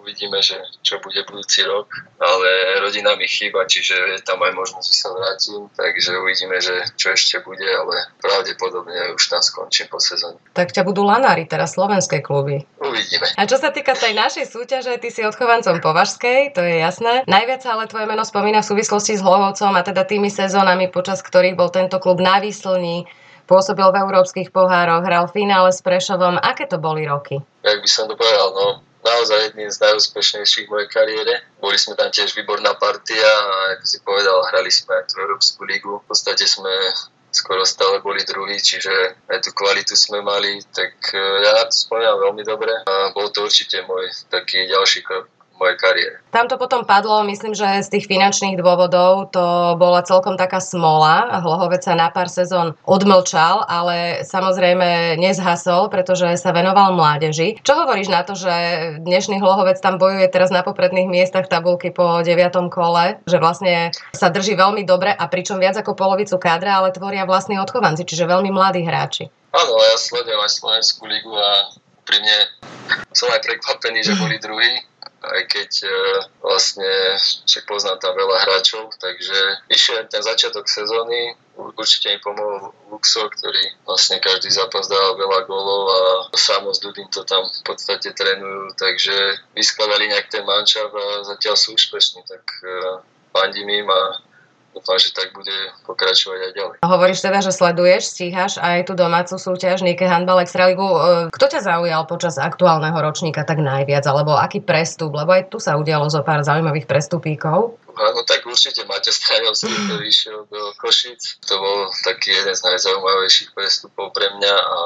uvidíme, 0.04 0.44
že 0.44 0.60
čo 0.84 1.00
bude 1.00 1.24
budúci 1.24 1.64
rok, 1.64 1.88
ale 2.20 2.84
rodina 2.84 3.16
mi 3.16 3.24
chýba, 3.24 3.64
čiže 3.64 4.20
je 4.20 4.22
tam 4.28 4.44
aj 4.44 4.52
možnosť, 4.52 4.88
že 4.92 4.96
sa 5.00 5.10
vrátim, 5.16 5.72
takže 5.80 6.20
uvidíme, 6.20 6.60
že 6.60 6.76
čo 7.00 7.16
ešte 7.16 7.40
bude, 7.40 7.64
ale 7.64 8.12
pravdepodobne 8.20 9.16
už 9.16 9.24
tam 9.32 9.40
skončím 9.40 9.88
po 9.88 10.04
sezóne. 10.04 10.36
Tak 10.52 10.76
ťa 10.76 10.84
budú 10.84 11.08
lanári 11.08 11.48
teraz 11.48 11.80
slovenské 11.80 12.20
kluby. 12.20 12.68
Uvidíme. 12.84 13.32
A 13.40 13.48
čo 13.48 13.56
sa 13.56 13.72
týka 13.72 13.96
tej 13.96 14.12
našej 14.12 14.52
súťaže, 14.52 15.00
ty 15.00 15.08
si 15.08 15.24
odchovancom 15.24 15.80
Považskej, 15.80 16.52
to 16.52 16.60
je 16.60 16.84
jasné. 16.84 17.24
Najviac 17.24 17.64
ale 17.64 17.88
tvoje 17.88 18.06
meno 18.06 18.28
spomína 18.28 18.60
v 18.60 18.70
súvislosti 18.76 19.16
s 19.16 19.24
Hlohovcom 19.24 19.74
a 19.80 19.82
teda 19.88 20.04
tými 20.04 20.28
sezónami, 20.28 20.92
počas 20.92 21.24
ktorých 21.24 21.56
bol 21.56 21.72
tento 21.72 21.98
klub 22.04 22.20
na 22.20 22.44
výslni, 22.44 23.08
pôsobil 23.48 23.88
v 23.88 24.00
európskych 24.04 24.52
pohároch, 24.52 25.04
hral 25.08 25.32
v 25.32 25.44
finále 25.44 25.72
s 25.72 25.80
Prešovom. 25.80 26.40
Aké 26.40 26.68
to 26.68 26.76
boli 26.76 27.08
roky? 27.08 27.40
Jak 27.64 27.80
by 27.80 27.90
som 27.90 28.12
to 28.12 28.20
povedal, 28.20 28.52
no 28.52 28.93
naozaj 29.04 29.52
jedným 29.52 29.70
z 29.70 29.78
najúspešnejších 29.84 30.68
v 30.68 30.72
mojej 30.72 30.90
kariére. 30.90 31.34
Boli 31.60 31.78
sme 31.78 31.94
tam 32.00 32.10
tiež 32.10 32.34
výborná 32.34 32.74
partia 32.80 33.28
a 33.28 33.78
ako 33.78 33.86
si 33.86 34.00
povedal, 34.02 34.40
hrali 34.50 34.72
sme 34.72 34.98
aj 34.98 35.12
tú 35.12 35.22
Európsku 35.22 35.62
lígu. 35.68 36.02
V 36.02 36.06
podstate 36.08 36.48
sme 36.48 36.72
skoro 37.34 37.66
stále 37.66 37.98
boli 38.00 38.22
druhí, 38.24 38.62
čiže 38.62 39.18
aj 39.26 39.42
tú 39.42 39.50
kvalitu 39.58 39.98
sme 39.98 40.22
mali, 40.22 40.62
tak 40.70 40.94
e, 41.18 41.18
ja 41.42 41.66
to 41.66 41.74
spomínam 41.74 42.22
veľmi 42.22 42.46
dobre 42.46 42.70
a 42.86 43.10
bol 43.10 43.34
to 43.34 43.50
určite 43.50 43.82
môj 43.90 44.06
taký 44.30 44.70
ďalší 44.70 45.02
krok 45.02 45.33
mojej 45.58 45.78
kariére. 45.78 46.16
Tam 46.34 46.50
to 46.50 46.58
potom 46.58 46.84
padlo, 46.84 47.22
myslím, 47.30 47.54
že 47.54 47.86
z 47.86 47.90
tých 47.94 48.10
finančných 48.10 48.58
dôvodov 48.58 49.30
to 49.30 49.78
bola 49.78 50.02
celkom 50.02 50.34
taká 50.34 50.58
smola. 50.58 51.40
Hlohovec 51.46 51.86
sa 51.86 51.94
na 51.94 52.10
pár 52.10 52.28
sezón 52.28 52.74
odmlčal, 52.84 53.64
ale 53.70 54.26
samozrejme 54.26 55.16
nezhasol, 55.22 55.94
pretože 55.94 56.42
sa 56.42 56.50
venoval 56.52 56.98
mládeži. 56.98 57.62
Čo 57.62 57.86
hovoríš 57.86 58.10
na 58.10 58.26
to, 58.26 58.34
že 58.34 58.54
dnešný 59.02 59.38
Hlohovec 59.38 59.78
tam 59.78 60.02
bojuje 60.02 60.26
teraz 60.34 60.50
na 60.50 60.66
popredných 60.66 61.06
miestach 61.06 61.46
tabulky 61.46 61.94
po 61.94 62.26
9. 62.26 62.34
kole, 62.74 63.22
že 63.30 63.38
vlastne 63.38 63.94
sa 64.12 64.34
drží 64.34 64.58
veľmi 64.58 64.82
dobre 64.90 65.14
a 65.14 65.30
pričom 65.30 65.62
viac 65.62 65.78
ako 65.78 65.94
polovicu 65.94 66.36
kádra, 66.42 66.82
ale 66.82 66.96
tvoria 66.96 67.30
vlastní 67.30 67.62
odchovanci, 67.62 68.04
čiže 68.10 68.26
veľmi 68.26 68.50
mladí 68.50 68.82
hráči. 68.82 69.30
Áno, 69.54 69.78
ja 69.78 69.96
sledujem 70.02 70.42
aj 70.42 70.52
Slovenskú 70.58 71.06
ligu 71.06 71.30
a 71.30 71.78
pri 72.04 72.18
mne 72.20 72.38
som 73.14 73.30
aj 73.30 73.42
prekvapený, 73.46 74.02
že 74.02 74.18
boli 74.18 74.42
druhí 74.42 74.82
aj 75.24 75.42
keď 75.48 75.72
e, 75.88 75.96
vlastne 76.44 76.92
však 77.48 77.64
poznám 77.64 77.98
tam 78.04 78.14
veľa 78.20 78.44
hráčov, 78.44 78.92
takže 79.00 79.64
išiel 79.72 80.04
ten 80.12 80.20
začiatok 80.20 80.68
sezóny, 80.68 81.40
určite 81.56 82.12
mi 82.12 82.20
pomohol 82.20 82.76
Luxo, 82.92 83.32
ktorý 83.32 83.64
vlastne 83.88 84.20
každý 84.20 84.52
zápas 84.52 84.92
dával 84.92 85.16
veľa 85.16 85.40
gólov 85.48 85.84
a 85.88 86.00
samo 86.36 86.76
s 86.76 86.84
Dudin 86.84 87.08
to 87.08 87.24
tam 87.24 87.48
v 87.48 87.62
podstate 87.64 88.12
trénujú, 88.12 88.76
takže 88.76 89.16
vyskladali 89.56 90.12
nejak 90.12 90.28
ten 90.28 90.44
mančav 90.44 90.92
a 90.92 91.24
zatiaľ 91.24 91.56
sú 91.56 91.78
úspešní, 91.78 92.26
tak 92.28 92.44
uh, 92.66 93.00
fandím 93.32 93.70
im 93.70 93.90
a 93.90 94.02
dúfam, 94.74 94.98
že 94.98 95.14
tak 95.14 95.32
bude 95.32 95.54
pokračovať 95.86 96.40
aj 96.50 96.52
ďalej. 96.58 96.76
Hovoríš 96.82 97.22
teda, 97.22 97.40
že 97.46 97.54
sleduješ, 97.54 98.10
stíhaš 98.10 98.58
aj 98.58 98.90
tú 98.90 98.98
domácu 98.98 99.38
súťaž 99.38 99.86
Nike 99.86 100.10
Handball 100.10 100.42
Extraligu. 100.42 100.84
E, 100.84 101.00
kto 101.30 101.46
ťa 101.46 101.62
zaujal 101.62 102.04
počas 102.10 102.42
aktuálneho 102.42 102.98
ročníka 102.98 103.46
tak 103.46 103.62
najviac, 103.62 104.04
alebo 104.10 104.34
aký 104.36 104.60
prestup? 104.60 105.14
Lebo 105.14 105.38
aj 105.38 105.54
tu 105.54 105.62
sa 105.62 105.78
udialo 105.78 106.10
zo 106.10 106.26
pár 106.26 106.42
zaujímavých 106.42 106.90
prestupíkov. 106.90 107.78
Áno, 107.94 108.26
tak 108.26 108.42
určite 108.50 108.90
Matej 108.90 109.14
Stajovský, 109.14 109.70
ktorý 109.70 110.06
išiel 110.10 110.50
do 110.50 110.74
Košic. 110.82 111.46
To 111.46 111.62
bol 111.62 111.78
taký 112.02 112.34
jeden 112.34 112.58
z 112.58 112.66
najzaujímavejších 112.66 113.54
prestupov 113.54 114.10
pre 114.18 114.34
mňa 114.34 114.56
a 114.58 114.80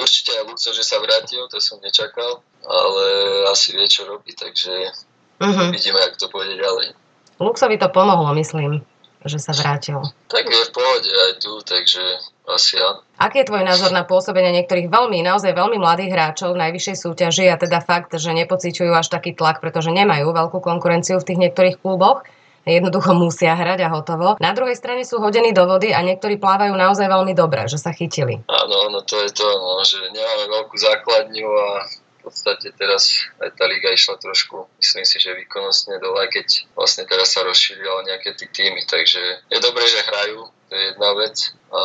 určite 0.00 0.32
aj 0.32 0.48
Luco, 0.48 0.70
že 0.72 0.80
sa 0.80 0.96
vrátil, 0.96 1.44
to 1.52 1.60
som 1.60 1.76
nečakal, 1.84 2.40
ale 2.64 3.04
asi 3.52 3.76
vie, 3.76 3.84
čo 3.84 4.08
robí, 4.08 4.32
takže 4.32 4.72
uh-huh. 5.44 5.68
vidíme, 5.68 6.00
ako 6.00 6.16
to 6.16 6.26
pôjde 6.32 6.56
ďalej. 6.56 6.96
Luxovi 7.36 7.76
to 7.76 7.92
pomohlo, 7.92 8.32
myslím 8.32 8.80
že 9.24 9.38
sa 9.42 9.54
vrátil. 9.54 9.98
Tak 10.30 10.44
je 10.46 10.62
v 10.68 10.72
pohode 10.74 11.10
aj 11.10 11.32
tu, 11.42 11.52
takže 11.66 12.02
asi 12.46 12.78
áno. 12.78 13.02
Aký 13.18 13.42
je 13.42 13.50
tvoj 13.50 13.66
názor 13.66 13.90
na 13.90 14.06
pôsobenie 14.06 14.54
niektorých 14.62 14.88
veľmi, 14.88 15.20
naozaj 15.26 15.52
veľmi 15.52 15.78
mladých 15.82 16.14
hráčov 16.14 16.54
v 16.54 16.62
najvyššej 16.68 16.96
súťaži 17.02 17.46
a 17.50 17.58
teda 17.58 17.82
fakt, 17.82 18.14
že 18.14 18.30
nepociťujú 18.30 18.94
až 18.94 19.10
taký 19.10 19.34
tlak, 19.34 19.58
pretože 19.58 19.90
nemajú 19.90 20.30
veľkú 20.30 20.62
konkurenciu 20.62 21.18
v 21.18 21.26
tých 21.26 21.38
niektorých 21.42 21.82
kluboch? 21.82 22.22
jednoducho 22.68 23.16
musia 23.16 23.56
hrať 23.56 23.80
a 23.80 23.88
hotovo. 23.88 24.36
Na 24.36 24.52
druhej 24.52 24.76
strane 24.76 25.00
sú 25.00 25.16
hodení 25.24 25.56
do 25.56 25.64
vody 25.64 25.96
a 25.96 26.04
niektorí 26.04 26.36
plávajú 26.36 26.76
naozaj 26.76 27.08
veľmi 27.08 27.32
dobre, 27.32 27.64
že 27.64 27.80
sa 27.80 27.96
chytili. 27.96 28.44
Áno, 28.44 28.92
no 28.92 29.00
to 29.08 29.16
je 29.24 29.30
to, 29.32 29.48
no, 29.48 29.80
že 29.80 29.98
nemáme 30.12 30.44
veľkú 30.52 30.76
základňu 30.76 31.48
a 31.48 31.68
podstate 32.22 32.74
teraz 32.74 33.28
aj 33.38 33.54
tá 33.54 33.64
liga 33.66 33.90
išla 33.94 34.18
trošku, 34.18 34.66
myslím 34.78 35.04
si, 35.06 35.16
že 35.18 35.38
výkonnostne 35.38 35.98
dole, 36.02 36.26
keď 36.30 36.68
vlastne 36.74 37.06
teraz 37.06 37.34
sa 37.34 37.44
rozšírila 37.46 38.06
nejaké 38.06 38.34
tí 38.34 38.46
týmy, 38.50 38.84
takže 38.84 39.20
je 39.48 39.58
dobré, 39.60 39.84
že 39.86 40.06
hrajú, 40.06 40.50
to 40.68 40.72
je 40.74 40.82
jedna 40.92 41.10
vec. 41.16 41.36
A 41.68 41.80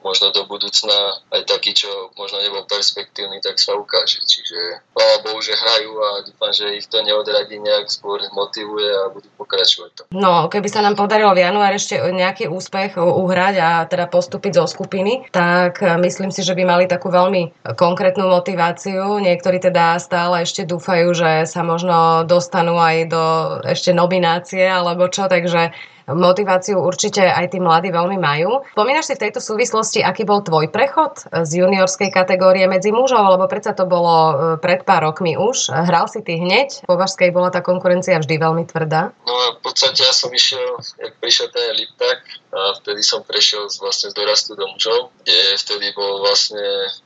možno 0.00 0.32
do 0.32 0.48
budúcna 0.48 1.20
aj 1.32 1.46
taký, 1.46 1.76
čo 1.76 1.88
možno 2.16 2.40
nebol 2.40 2.64
perspektívny, 2.66 3.40
tak 3.44 3.60
sa 3.60 3.76
ukáže. 3.76 4.20
Čiže 4.24 4.84
chvála 4.92 5.16
Bohu, 5.24 5.40
že 5.44 5.56
hrajú 5.56 5.92
a 6.00 6.08
dúfam, 6.24 6.52
že 6.52 6.76
ich 6.76 6.88
to 6.88 7.00
neodradí 7.04 7.60
nejak 7.60 7.88
skôr 7.92 8.20
motivuje 8.32 8.88
a 8.88 9.12
budú 9.12 9.28
pokračovať 9.36 9.90
to. 9.96 10.02
No, 10.16 10.48
keby 10.48 10.68
sa 10.68 10.80
nám 10.80 10.96
podarilo 10.96 11.32
v 11.36 11.44
január 11.44 11.72
ešte 11.76 12.00
nejaký 12.00 12.48
úspech 12.48 12.96
uhrať 12.96 13.54
a 13.60 13.70
teda 13.84 14.08
postúpiť 14.08 14.60
zo 14.60 14.66
skupiny, 14.66 15.28
tak 15.30 15.80
myslím 15.80 16.32
si, 16.32 16.42
že 16.42 16.56
by 16.56 16.64
mali 16.64 16.84
takú 16.88 17.12
veľmi 17.12 17.74
konkrétnu 17.76 18.26
motiváciu. 18.28 19.20
Niektorí 19.20 19.60
teda 19.60 20.00
stále 20.00 20.42
ešte 20.44 20.64
dúfajú, 20.66 21.12
že 21.12 21.44
sa 21.46 21.60
možno 21.62 22.24
dostanú 22.24 22.80
aj 22.80 22.96
do 23.08 23.24
ešte 23.68 23.92
nominácie 23.92 24.64
alebo 24.64 25.06
čo, 25.12 25.28
takže 25.28 25.72
motiváciu 26.14 26.80
určite 26.80 27.22
aj 27.22 27.54
tí 27.54 27.58
mladí 27.58 27.90
veľmi 27.90 28.18
majú. 28.18 28.66
Spomínaš 28.74 29.12
si 29.12 29.14
v 29.16 29.28
tejto 29.28 29.40
súvislosti, 29.42 30.00
aký 30.02 30.26
bol 30.26 30.42
tvoj 30.44 30.70
prechod 30.70 31.26
z 31.30 31.50
juniorskej 31.62 32.10
kategórie 32.10 32.66
medzi 32.70 32.90
mužov, 32.94 33.36
lebo 33.36 33.46
predsa 33.50 33.74
to 33.76 33.86
bolo 33.86 34.16
e, 34.16 34.34
pred 34.58 34.82
pár 34.82 35.06
rokmi 35.10 35.34
už. 35.36 35.70
Hral 35.70 36.06
si 36.06 36.22
ty 36.22 36.38
hneď, 36.38 36.86
po 36.86 36.96
Vašskej 36.96 37.30
bola 37.34 37.52
tá 37.52 37.60
konkurencia 37.60 38.18
vždy 38.18 38.36
veľmi 38.38 38.64
tvrdá. 38.68 39.12
No 39.26 39.34
v 39.56 39.60
podstate 39.62 40.02
ja 40.06 40.14
som 40.14 40.30
išiel, 40.32 40.78
jak 40.98 41.14
prišiel 41.18 41.48
ten 41.52 41.74
Liptak, 41.76 42.20
a 42.50 42.74
vtedy 42.82 43.06
som 43.06 43.22
prešiel 43.22 43.70
z, 43.70 43.78
vlastne 43.78 44.10
z 44.10 44.18
dorastu 44.18 44.58
do 44.58 44.66
mužov, 44.74 45.14
kde 45.22 45.54
vtedy 45.54 45.94
bol 45.94 46.18
vlastne 46.18 46.58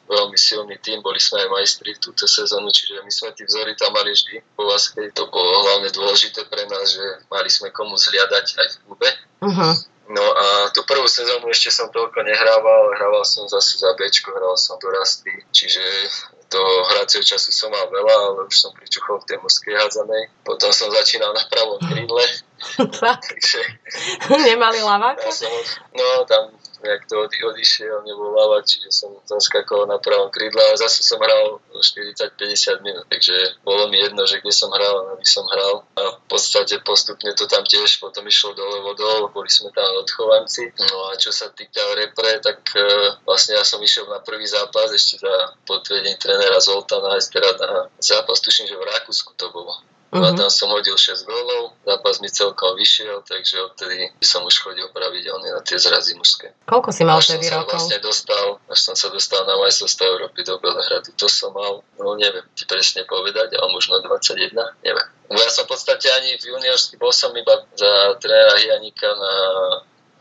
veľmi 0.09 0.41
silný 0.41 0.81
tým, 0.81 1.05
boli 1.05 1.21
sme 1.21 1.45
aj 1.45 1.53
majstri 1.53 1.93
v 1.93 2.01
túto 2.01 2.25
sezónu, 2.25 2.73
čiže 2.73 3.05
my 3.05 3.13
sme 3.13 3.29
tí 3.37 3.45
vzory 3.45 3.77
tam 3.77 3.93
mali 3.93 4.17
vždy 4.17 4.41
po 4.57 4.65
Vaskej. 4.65 5.13
To 5.13 5.29
bolo 5.29 5.69
hlavne 5.69 5.93
dôležité 5.93 6.49
pre 6.49 6.65
nás, 6.65 6.97
že 6.97 7.05
mali 7.29 7.53
sme 7.53 7.69
komu 7.77 8.01
zliadať 8.01 8.47
aj 8.57 8.67
v 8.73 8.77
klube. 8.89 9.09
Uh-huh. 9.45 9.75
No 10.05 10.25
a 10.25 10.69
tú 10.73 10.85
prvú 10.85 11.09
sezónu 11.09 11.49
ešte 11.49 11.73
som 11.73 11.89
toľko 11.89 12.25
nehrával, 12.25 12.93
hrával 12.97 13.25
som 13.25 13.49
zase 13.49 13.81
za 13.81 13.93
Bčko, 13.97 14.37
hral 14.37 14.57
som 14.57 14.77
dorastli, 14.77 15.33
čiže 15.53 15.81
to 16.49 16.61
hracieho 16.95 17.25
času 17.25 17.51
som 17.51 17.71
mal 17.73 17.87
veľa, 17.91 18.15
ale 18.31 18.41
už 18.47 18.55
som 18.55 18.71
pričuchol 18.77 19.21
v 19.23 19.29
tej 19.33 19.39
mužskej 19.43 19.75
hádzanej. 19.75 20.31
Potom 20.47 20.71
som 20.71 20.93
začínal 20.93 21.33
na 21.33 21.43
pravom 21.49 21.81
krídle, 21.83 22.23
Takže, 23.01 23.61
Nemali 24.31 24.81
laváka? 24.81 25.29
Ja 25.29 25.33
som, 25.33 25.53
no, 25.93 26.25
tam 26.25 26.55
nejak 26.85 27.09
to 27.09 27.25
odi, 27.25 27.41
odišiel, 27.41 28.05
nebol 28.05 28.37
lava, 28.37 28.61
čiže 28.61 28.93
som 28.93 29.11
tam 29.25 29.41
skakal 29.41 29.89
na 29.89 29.97
pravom 29.97 30.29
krídle, 30.29 30.61
ale 30.61 30.77
zase 30.77 31.01
som 31.01 31.17
hral 31.19 31.59
40-50 31.73 32.85
minút, 32.85 33.09
takže 33.09 33.65
bolo 33.65 33.89
mi 33.89 33.99
jedno, 34.05 34.29
že 34.29 34.45
kde 34.45 34.53
som 34.53 34.69
hral, 34.71 35.17
aby 35.17 35.25
som 35.25 35.49
hral. 35.49 35.83
A 35.97 36.21
v 36.21 36.27
podstate 36.29 36.79
postupne 36.85 37.33
to 37.33 37.49
tam 37.49 37.65
tiež 37.65 37.99
potom 37.99 38.29
išlo 38.29 38.53
dole 38.53 38.85
vodol, 38.85 39.33
boli 39.33 39.49
sme 39.49 39.73
tam 39.73 39.89
odchovanci. 40.05 40.71
No 40.93 41.09
a 41.09 41.17
čo 41.17 41.33
sa 41.33 41.49
týka 41.51 41.81
repre, 41.97 42.39
tak 42.45 42.61
uh, 42.77 43.19
vlastne 43.25 43.57
ja 43.57 43.65
som 43.65 43.81
išiel 43.81 44.05
na 44.07 44.21
prvý 44.21 44.45
zápas 44.45 44.93
ešte 44.93 45.25
za 45.25 45.35
potvedení 45.65 46.15
trénera 46.21 46.61
Zoltana, 46.61 47.17
teda 47.17 47.51
na 47.57 47.89
zápas, 47.99 48.45
tuším, 48.45 48.69
že 48.69 48.77
v 48.77 48.85
Rakúsku 48.85 49.33
to 49.41 49.49
bolo. 49.49 49.94
Uh-huh. 50.15 50.23
A 50.23 50.31
mhm. 50.31 50.39
tam 50.39 50.47
som 50.47 50.71
hodil 50.71 50.95
6 50.95 51.27
gólov, 51.27 51.75
zápas 51.83 52.23
mi 52.23 52.31
celkom 52.31 52.79
vyšiel, 52.79 53.27
takže 53.27 53.67
odtedy 53.67 54.15
som 54.23 54.47
už 54.47 54.63
chodil 54.63 54.87
pravidelne 54.95 55.51
na 55.51 55.59
tie 55.67 55.75
zrazy 55.75 56.15
mužské. 56.15 56.55
Koľko 56.71 56.95
si 56.95 57.03
mal 57.03 57.19
vtedy 57.19 57.51
rokov? 57.51 57.83
Vlastne 57.83 57.99
dostal, 57.99 58.63
až 58.71 58.79
som 58.79 58.95
sa 58.95 59.11
dostal 59.11 59.43
na 59.43 59.59
majstrovstvo 59.59 60.07
Európy 60.07 60.47
do 60.47 60.63
Belehradu. 60.63 61.11
To 61.19 61.27
som 61.27 61.51
mal, 61.51 61.83
no 61.99 62.15
neviem 62.15 62.47
ti 62.55 62.63
presne 62.63 63.03
povedať, 63.11 63.59
ale 63.59 63.67
možno 63.75 63.99
21, 64.07 64.55
neviem. 64.87 65.09
No 65.35 65.37
ja 65.43 65.51
som 65.51 65.67
v 65.67 65.75
podstate 65.75 66.07
ani 66.07 66.39
v 66.39 66.47
juniorský, 66.47 66.95
bol 66.95 67.11
som 67.11 67.35
iba 67.35 67.67
za 67.75 68.15
trénera 68.23 68.55
Janika 68.63 69.11
na 69.19 69.35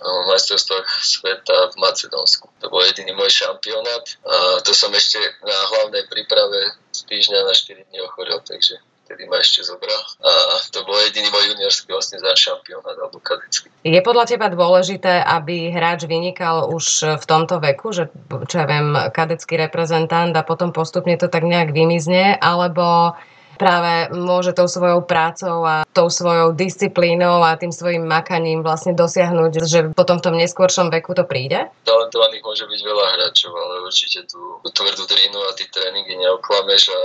majstrovstvách 0.03 0.89
sveta 1.05 1.69
v 1.69 1.75
Macedónsku. 1.77 2.49
To 2.59 2.67
bol 2.73 2.81
jediný 2.81 3.13
môj 3.13 3.29
šampionát 3.29 4.03
a 4.25 4.57
to 4.65 4.73
som 4.73 4.89
ešte 4.89 5.21
na 5.45 5.53
hlavnej 5.53 6.09
príprave 6.09 6.81
z 6.89 6.99
týždňa 7.07 7.39
na 7.45 7.53
4 7.53 7.93
dní 7.93 8.01
ochorel, 8.01 8.41
takže 8.41 8.81
vtedy 9.13 9.29
ma 9.29 9.37
ešte 9.37 9.61
zobral. 9.61 10.01
A 10.25 10.31
to 10.73 10.81
bol 10.81 10.97
jediný 11.05 11.29
môj 11.29 11.53
juniorský 11.53 11.93
vlastne 11.93 12.17
za 12.17 12.33
šampionát 12.33 12.97
alebo 12.97 13.21
kadecký. 13.21 13.69
Je 13.85 14.01
podľa 14.01 14.25
teba 14.25 14.49
dôležité, 14.49 15.21
aby 15.21 15.69
hráč 15.69 16.09
vynikal 16.09 16.73
už 16.73 17.13
v 17.21 17.25
tomto 17.29 17.61
veku, 17.61 17.93
že 17.93 18.09
čo 18.49 18.55
ja 18.57 18.65
viem, 18.65 18.97
kadecký 19.13 19.61
reprezentant 19.61 20.33
a 20.33 20.41
potom 20.41 20.73
postupne 20.73 21.13
to 21.13 21.29
tak 21.29 21.45
nejak 21.45 21.69
vymizne, 21.69 22.33
alebo 22.41 23.13
práve 23.53 24.09
môže 24.17 24.57
tou 24.57 24.65
svojou 24.65 25.05
prácou 25.05 25.61
a 25.61 25.85
tou 25.93 26.09
svojou 26.09 26.57
disciplínou 26.57 27.45
a 27.45 27.53
tým 27.53 27.69
svojim 27.69 28.01
makaním 28.01 28.65
vlastne 28.65 28.97
dosiahnuť, 28.97 29.51
že 29.69 29.79
potom 29.93 30.17
v 30.17 30.25
tom 30.25 30.35
neskôršom 30.41 30.89
veku 30.89 31.13
to 31.13 31.21
príde? 31.23 31.69
Talentovaných 31.85 32.41
môže 32.41 32.65
byť 32.65 32.81
veľa 32.81 33.05
hráčov, 33.13 33.53
ale 33.53 33.85
určite 33.85 34.25
tú 34.25 34.57
tvrdú 34.65 35.05
drínu 35.05 35.37
a 35.37 35.53
tí 35.53 35.69
tréningy 35.69 36.17
neoklameš 36.17 36.89
a 36.89 36.99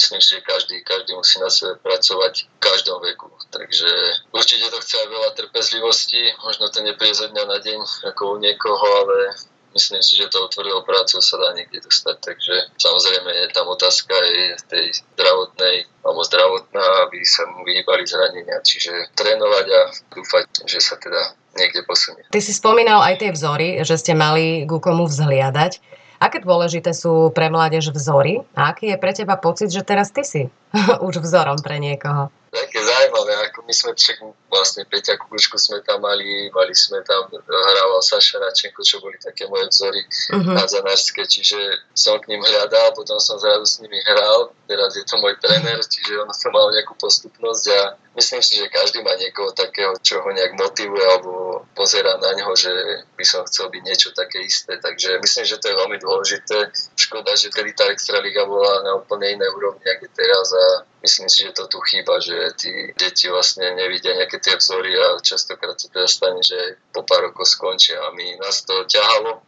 myslím 0.00 0.20
že 0.24 0.40
každý, 0.40 0.80
každý 0.80 1.12
musí 1.12 1.36
na 1.36 1.52
sebe 1.52 1.76
pracovať 1.84 2.48
v 2.48 2.58
každom 2.58 3.04
veku. 3.04 3.28
Takže 3.52 3.90
určite 4.32 4.72
to 4.72 4.80
chce 4.80 4.96
aj 4.96 5.08
veľa 5.12 5.30
trpezlivosti, 5.36 6.22
možno 6.40 6.72
to 6.72 6.80
nepríde 6.80 7.20
zo 7.20 7.28
dňa 7.28 7.44
na 7.44 7.58
deň 7.60 7.78
ako 8.08 8.22
u 8.32 8.36
niekoho, 8.40 8.86
ale 9.04 9.36
myslím 9.76 10.00
si, 10.00 10.16
že 10.16 10.32
to 10.32 10.48
tvrdou 10.48 10.82
prácu 10.82 11.20
sa 11.20 11.36
dá 11.36 11.52
niekde 11.52 11.84
dostať. 11.84 12.16
Takže 12.24 12.54
samozrejme 12.80 13.28
je 13.28 13.46
tam 13.52 13.68
otázka 13.68 14.16
aj 14.16 14.64
tej 14.72 14.86
zdravotnej 15.14 15.76
alebo 16.00 16.20
zdravotná, 16.24 16.84
aby 17.06 17.20
sa 17.28 17.44
mu 17.52 17.62
vyhýbali 17.68 18.08
zranenia. 18.08 18.56
Čiže 18.64 19.12
trénovať 19.14 19.66
a 19.68 19.82
dúfať, 20.16 20.44
že 20.64 20.80
sa 20.80 20.96
teda 20.96 21.36
niekde 21.58 21.82
posunie. 21.84 22.24
Ty 22.30 22.40
si 22.40 22.54
spomínal 22.54 23.02
aj 23.02 23.20
tie 23.20 23.30
vzory, 23.34 23.82
že 23.82 23.98
ste 23.98 24.14
mali 24.14 24.64
ku 24.64 24.78
komu 24.78 25.06
vzhliadať. 25.10 25.99
Aké 26.20 26.44
dôležité 26.44 26.92
sú 26.92 27.32
pre 27.32 27.48
mládež 27.48 27.96
vzory 27.96 28.44
a 28.52 28.76
aký 28.76 28.92
je 28.92 29.00
pre 29.00 29.16
teba 29.16 29.40
pocit, 29.40 29.72
že 29.72 29.80
teraz 29.80 30.12
ty 30.12 30.20
si 30.20 30.52
už 31.08 31.24
vzorom 31.24 31.56
pre 31.64 31.80
niekoho? 31.80 32.28
Také 32.50 32.82
zaujímavé, 32.82 33.46
ako 33.46 33.62
my 33.62 33.70
sme 33.70 33.94
však 33.94 34.26
vlastne 34.50 34.82
Peťa 34.82 35.14
Kukučku 35.14 35.54
sme 35.54 35.86
tam 35.86 36.02
mali, 36.02 36.50
mali 36.50 36.74
sme 36.74 36.98
tam, 37.06 37.30
hrával 37.30 38.02
Saša 38.02 38.42
Račenko, 38.42 38.82
čo 38.82 38.98
boli 38.98 39.14
také 39.22 39.46
moje 39.46 39.70
vzory 39.70 40.02
uh-huh. 40.02 40.58
nadzanárske, 40.58 41.22
čiže 41.30 41.56
som 41.94 42.18
k 42.18 42.34
ním 42.34 42.42
hľadal, 42.42 42.90
potom 42.98 43.22
som 43.22 43.38
zrazu 43.38 43.62
s 43.70 43.78
nimi 43.78 44.02
hral, 44.02 44.50
teraz 44.66 44.98
je 44.98 45.06
to 45.06 45.22
môj 45.22 45.38
tréner, 45.38 45.78
čiže 45.78 46.26
on 46.26 46.30
som 46.34 46.50
mal 46.50 46.74
nejakú 46.74 46.98
postupnosť 46.98 47.64
a 47.70 47.80
myslím 48.18 48.42
si, 48.42 48.58
že 48.58 48.66
každý 48.66 48.98
má 49.06 49.14
niekoho 49.14 49.54
takého, 49.54 49.94
čo 50.02 50.18
ho 50.18 50.30
nejak 50.34 50.58
motivuje 50.58 51.06
alebo 51.06 51.62
pozera 51.78 52.18
na 52.18 52.34
neho, 52.34 52.50
že 52.58 52.74
by 53.14 53.22
som 53.22 53.46
chcel 53.46 53.70
byť 53.70 53.82
niečo 53.86 54.10
také 54.10 54.42
isté, 54.42 54.74
takže 54.82 55.22
myslím, 55.22 55.44
že 55.46 55.60
to 55.62 55.70
je 55.70 55.78
veľmi 55.78 55.98
dôležité. 56.02 56.58
Škoda, 56.98 57.30
že 57.38 57.54
kedy 57.54 57.78
tá 57.78 57.86
Extraliga 57.94 58.42
bola 58.42 58.82
na 58.82 58.98
úplne 58.98 59.38
inej 59.38 59.54
úrovni, 59.54 59.86
ako 59.86 60.10
teraz 60.18 60.50
a 60.50 60.89
myslím 61.02 61.28
si, 61.28 61.48
že 61.48 61.56
to 61.56 61.66
tu 61.66 61.80
chýba, 61.84 62.20
že 62.20 62.36
tí 62.56 62.72
deti 62.96 63.28
vlastne 63.28 63.74
nevidia 63.76 64.16
nejaké 64.16 64.40
tie 64.40 64.56
vzory 64.56 64.92
a 64.94 65.20
častokrát 65.20 65.76
sa 65.76 65.88
teda 65.88 66.08
stane, 66.08 66.40
že 66.44 66.80
po 66.92 67.02
pár 67.02 67.32
rokov 67.32 67.48
skončia 67.48 67.96
a 68.00 68.12
my 68.12 68.40
nás 68.40 68.64
to 68.64 68.84
ťahalo. 68.84 69.40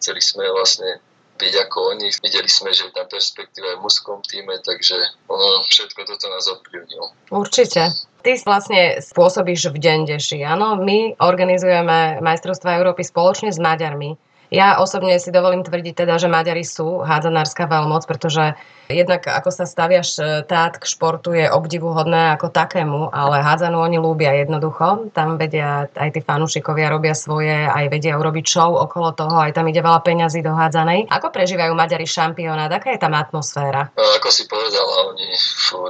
Chceli 0.00 0.22
sme 0.22 0.48
vlastne 0.48 1.02
byť 1.40 1.54
ako 1.66 1.78
oni. 1.96 2.08
Videli 2.20 2.50
sme, 2.52 2.70
že 2.76 2.88
je 2.88 2.92
tam 2.92 3.08
perspektíva 3.08 3.72
aj 3.72 3.76
v 3.80 3.84
mužskom 3.84 4.20
týme, 4.28 4.54
takže 4.60 4.96
ono, 5.28 5.64
všetko 5.64 6.00
toto 6.04 6.26
nás 6.28 6.44
ovplyvnilo. 6.52 7.06
Určite. 7.32 7.96
Ty 8.20 8.30
vlastne 8.44 9.00
spôsobíš 9.00 9.72
v 9.72 9.80
Dendeši, 9.80 10.44
áno? 10.44 10.76
My 10.76 11.16
organizujeme 11.16 12.20
majstrovstvá 12.20 12.76
Európy 12.76 13.00
spoločne 13.00 13.48
s 13.48 13.56
Maďarmi. 13.56 14.20
Ja 14.50 14.82
osobne 14.82 15.14
si 15.22 15.30
dovolím 15.30 15.62
tvrdiť 15.62 15.94
teda, 15.94 16.18
že 16.18 16.26
Maďari 16.26 16.66
sú 16.66 17.06
hádzanárska 17.06 17.70
veľmoc, 17.70 18.02
pretože 18.10 18.58
jednak 18.90 19.22
ako 19.22 19.54
sa 19.54 19.62
staviaš 19.62 20.18
e, 20.18 20.42
tát 20.42 20.74
k 20.74 20.82
športu 20.82 21.30
je 21.30 21.46
obdivuhodné 21.46 22.34
ako 22.34 22.50
takému, 22.50 23.14
ale 23.14 23.46
hádzanú 23.46 23.78
oni 23.78 24.02
ľúbia 24.02 24.34
jednoducho. 24.42 25.14
Tam 25.14 25.38
vedia, 25.38 25.86
aj 25.94 26.18
tí 26.18 26.20
fanúšikovia 26.26 26.90
robia 26.90 27.14
svoje, 27.14 27.54
aj 27.54 27.94
vedia 27.94 28.18
urobiť 28.18 28.42
show 28.50 28.74
okolo 28.74 29.14
toho, 29.14 29.38
aj 29.38 29.54
tam 29.54 29.70
ide 29.70 29.86
veľa 29.86 30.02
peňazí 30.02 30.42
do 30.42 30.50
hádzanej. 30.50 31.06
Ako 31.06 31.30
prežívajú 31.30 31.70
Maďari 31.70 32.10
šampionát? 32.10 32.74
Aká 32.74 32.90
je 32.90 33.00
tam 33.06 33.14
atmosféra? 33.14 33.94
No, 33.94 34.02
ako 34.18 34.34
si 34.34 34.50
povedala, 34.50 35.14
oni 35.14 35.30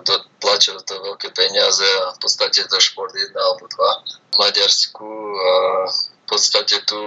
to 0.04 0.14
tlačia 0.36 0.76
to 0.84 1.00
veľké 1.00 1.32
peniaze 1.32 1.88
a 2.04 2.12
v 2.12 2.18
podstate 2.20 2.60
to 2.68 2.76
šport 2.76 3.16
jedna 3.16 3.40
alebo 3.40 3.64
dva. 3.72 3.90
V 4.04 4.36
Maďarsku 4.36 5.08
a 5.32 5.52
v 5.88 6.24
podstate 6.28 6.84
tu 6.84 7.00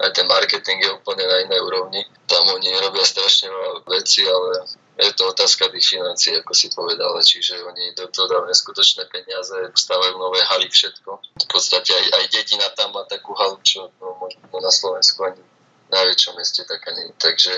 aj 0.00 0.10
ten 0.16 0.26
marketing 0.26 0.80
je 0.80 0.90
úplne 0.96 1.24
na 1.28 1.44
inej 1.44 1.60
úrovni. 1.60 2.00
Tam 2.24 2.48
oni 2.48 2.72
robia 2.80 3.04
strašne 3.04 3.52
veľa 3.52 3.84
veci, 3.84 4.24
ale 4.24 4.64
je 5.00 5.12
to 5.16 5.32
otázka 5.32 5.68
tých 5.72 5.96
financií, 5.96 6.36
ako 6.36 6.52
si 6.52 6.68
povedala, 6.72 7.20
čiže 7.20 7.60
oni 7.64 7.96
do 7.96 8.08
toho 8.12 8.28
dávajú 8.28 8.48
neskutočné 8.48 9.08
peniaze, 9.08 9.56
stávajú 9.76 10.16
nové 10.16 10.40
haly, 10.44 10.68
všetko. 10.68 11.10
V 11.44 11.46
podstate 11.48 11.92
aj, 11.92 12.06
aj 12.16 12.24
dedina 12.32 12.68
tam 12.76 12.92
má 12.96 13.04
takú 13.08 13.32
halu, 13.36 13.56
čo 13.64 13.92
no, 14.00 14.16
možno 14.20 14.40
na 14.52 14.72
Slovensku 14.72 15.24
ani 15.24 15.40
v 15.40 15.90
najväčšom 15.92 16.34
meste 16.36 16.62
taká 16.68 16.92
nie. 16.96 17.12
Takže 17.16 17.52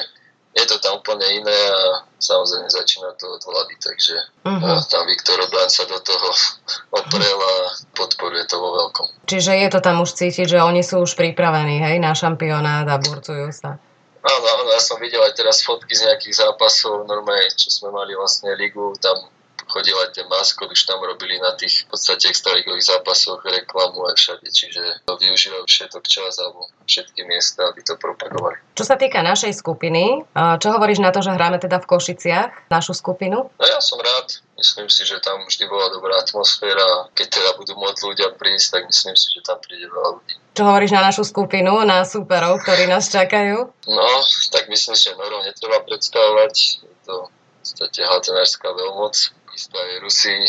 je 0.53 0.65
to 0.69 0.77
tam 0.85 1.01
úplne 1.01 1.25
iné 1.25 1.59
a 1.73 2.05
samozrejme 2.21 2.69
začína 2.69 3.17
to 3.17 3.25
od 3.25 3.43
vlády, 3.49 3.75
takže 3.81 4.15
uh-huh. 4.45 4.85
tam 4.85 5.09
Viktor 5.09 5.41
Orbán 5.41 5.69
sa 5.73 5.88
do 5.88 5.97
toho 6.05 6.29
oprel 7.01 7.38
a 7.41 7.55
podporuje 7.97 8.45
to 8.45 8.61
vo 8.61 8.71
veľkom. 8.77 9.09
Čiže 9.25 9.53
je 9.57 9.69
to 9.73 9.81
tam 9.81 10.05
už 10.05 10.12
cítiť, 10.12 10.47
že 10.57 10.59
oni 10.61 10.85
sú 10.85 11.01
už 11.01 11.17
pripravení 11.17 11.81
hej, 11.81 11.97
na 11.97 12.12
šampionát 12.12 12.85
a 12.85 13.01
burcujú 13.01 13.49
sa. 13.49 13.81
Áno, 14.23 14.47
áno, 14.47 14.71
ja 14.71 14.79
som 14.79 15.03
videl 15.03 15.19
aj 15.19 15.35
teraz 15.35 15.67
fotky 15.67 15.99
z 15.99 16.07
nejakých 16.07 16.47
zápasov, 16.47 17.11
normálne, 17.11 17.51
čo 17.59 17.73
sme 17.75 17.91
mali 17.91 18.15
vlastne 18.15 18.55
ligu, 18.55 18.95
tam 19.03 19.19
chodil 19.68 19.96
aj 19.98 20.16
ten 20.16 20.27
maskot, 20.27 20.70
už 20.70 20.83
tam 20.88 21.03
robili 21.03 21.38
na 21.38 21.55
tých 21.55 21.87
v 21.87 21.94
podstate 21.94 22.31
extraligových 22.31 22.98
zápasoch 22.98 23.42
reklamu 23.44 24.09
aj 24.11 24.16
všade, 24.18 24.46
čiže 24.48 24.83
využívajú 25.07 25.64
všetok 25.68 26.05
čas 26.09 26.40
alebo 26.42 26.66
všetky 26.88 27.22
miesta, 27.29 27.70
aby 27.70 27.81
to 27.87 27.94
propagovali. 27.94 28.59
Čo 28.75 28.85
sa 28.88 28.96
týka 28.98 29.22
našej 29.22 29.55
skupiny, 29.55 30.27
čo 30.35 30.68
hovoríš 30.75 30.98
na 30.98 31.14
to, 31.14 31.22
že 31.22 31.31
hráme 31.31 31.62
teda 31.62 31.79
v 31.79 31.88
Košiciach, 31.88 32.72
našu 32.72 32.96
skupinu? 32.96 33.53
No 33.55 33.64
ja 33.64 33.79
som 33.79 34.03
rád, 34.03 34.42
myslím 34.59 34.90
si, 34.90 35.07
že 35.07 35.22
tam 35.22 35.46
vždy 35.46 35.70
bola 35.70 35.92
dobrá 35.94 36.18
atmosféra. 36.18 37.12
Keď 37.14 37.27
teda 37.29 37.51
budú 37.55 37.79
môcť 37.79 38.03
ľudia 38.03 38.29
prísť, 38.35 38.66
tak 38.79 38.83
myslím 38.90 39.14
si, 39.14 39.27
že 39.31 39.40
tam 39.46 39.62
príde 39.62 39.87
veľa 39.87 40.11
ľudí. 40.18 40.35
Čo 40.53 40.68
hovoríš 40.68 40.92
na 40.92 41.07
našu 41.07 41.25
skupinu, 41.25 41.81
na 41.87 42.05
superov, 42.05 42.61
ktorí 42.61 42.85
nás 42.90 43.09
čakajú? 43.09 43.72
No, 43.88 44.09
tak 44.53 44.68
myslím, 44.68 44.96
že 44.98 45.16
Norov 45.16 45.46
netreba 45.48 45.81
predstavovať. 45.81 46.55
Je 46.85 46.96
to 47.09 47.16
v 47.31 47.55
podstate 47.62 48.01
hátenárska 48.05 48.68
veľmoc 48.68 49.14
takisto 49.53 49.77
aj 49.77 50.01
Rusi, 50.01 50.33
eh, 50.33 50.49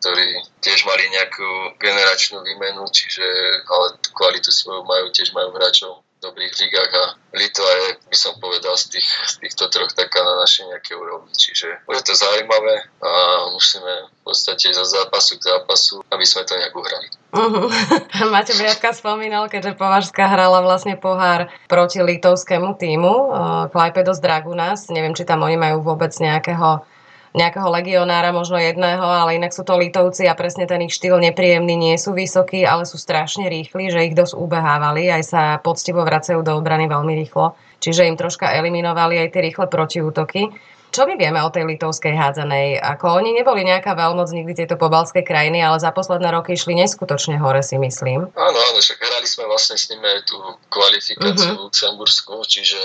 ktorí 0.00 0.26
tiež 0.64 0.88
mali 0.88 1.04
nejakú 1.12 1.76
generačnú 1.76 2.40
výmenu, 2.40 2.88
čiže 2.88 3.20
ale 3.68 4.00
kvalitu 4.16 4.48
svoju 4.48 4.88
majú, 4.88 5.12
tiež 5.12 5.36
majú 5.36 5.52
hráčov 5.52 6.00
v 6.00 6.32
dobrých 6.32 6.54
ligách 6.64 6.92
a 6.96 7.04
Litva 7.36 7.70
je, 7.76 7.88
by 8.08 8.16
som 8.16 8.32
povedal, 8.40 8.72
z, 8.80 8.96
tých, 8.96 9.04
z 9.04 9.34
týchto 9.44 9.68
troch 9.68 9.92
taká 9.92 10.24
na 10.24 10.40
našej 10.40 10.64
nejaké 10.72 10.96
úrovni. 10.96 11.28
Čiže 11.36 11.84
bude 11.84 12.00
to 12.00 12.16
zaujímavé 12.16 12.88
a 13.04 13.10
musíme 13.52 14.08
v 14.08 14.22
podstate 14.24 14.72
za 14.72 14.84
zápasu 14.88 15.36
k 15.36 15.52
zápasu, 15.52 16.00
aby 16.08 16.24
sme 16.24 16.48
to 16.48 16.56
nejak 16.56 16.72
uhrali. 16.72 17.08
Uh-huh. 17.36 17.68
Máte 18.32 18.56
Briatka 18.56 18.96
spomínal, 18.96 19.50
keďže 19.52 19.76
Považská 19.76 20.24
hrala 20.32 20.64
vlastne 20.64 20.96
pohár 20.96 21.52
proti 21.68 22.00
litovskému 22.00 22.80
týmu 22.80 23.12
uh, 23.12 23.28
Klajpedos 23.68 24.24
Dragunas. 24.24 24.88
Neviem, 24.88 25.12
či 25.12 25.28
tam 25.28 25.44
oni 25.44 25.60
majú 25.60 25.84
vôbec 25.84 26.16
nejakého 26.16 26.86
nejakého 27.32 27.68
legionára, 27.72 28.28
možno 28.32 28.60
jedného, 28.60 29.00
ale 29.00 29.40
inak 29.40 29.56
sú 29.56 29.64
to 29.64 29.80
Litovci 29.80 30.28
a 30.28 30.36
presne 30.36 30.68
ten 30.68 30.84
ich 30.84 30.92
štýl 30.92 31.16
nepríjemný, 31.16 31.74
nie 31.76 31.96
sú 31.96 32.12
vysokí, 32.12 32.68
ale 32.68 32.84
sú 32.84 33.00
strašne 33.00 33.48
rýchli, 33.48 33.88
že 33.88 34.04
ich 34.12 34.14
dosť 34.16 34.36
ubehávali, 34.36 35.08
aj 35.08 35.22
sa 35.24 35.42
poctivo 35.60 36.04
vracajú 36.04 36.44
do 36.44 36.52
obrany 36.52 36.84
veľmi 36.84 37.16
rýchlo, 37.24 37.56
čiže 37.80 38.04
im 38.04 38.20
troška 38.20 38.52
eliminovali 38.52 39.16
aj 39.16 39.28
tie 39.32 39.42
rýchle 39.48 39.66
protiútoky. 39.72 40.52
Čo 40.92 41.08
my 41.08 41.16
vieme 41.16 41.40
o 41.40 41.48
tej 41.48 41.64
litovskej 41.64 42.12
hádzanej? 42.12 42.76
Ako 42.76 43.16
oni 43.16 43.32
neboli 43.32 43.64
nejaká 43.64 43.96
veľmoc 43.96 44.28
nikdy 44.28 44.52
tieto 44.52 44.76
pobalské 44.76 45.24
krajiny, 45.24 45.64
ale 45.64 45.80
za 45.80 45.88
posledné 45.88 46.28
roky 46.28 46.52
išli 46.52 46.76
neskutočne 46.76 47.40
hore, 47.40 47.64
si 47.64 47.80
myslím. 47.80 48.28
Áno, 48.28 48.58
áno, 48.60 48.76
však 48.76 49.00
hrali 49.00 49.24
sme 49.24 49.48
vlastne 49.48 49.80
s 49.80 49.88
nimi 49.88 50.04
aj 50.04 50.28
tú 50.28 50.36
kvalifikáciu 50.68 51.56
uh-huh. 51.56 51.64
Luxembursku, 51.64 52.44
čiže 52.44 52.76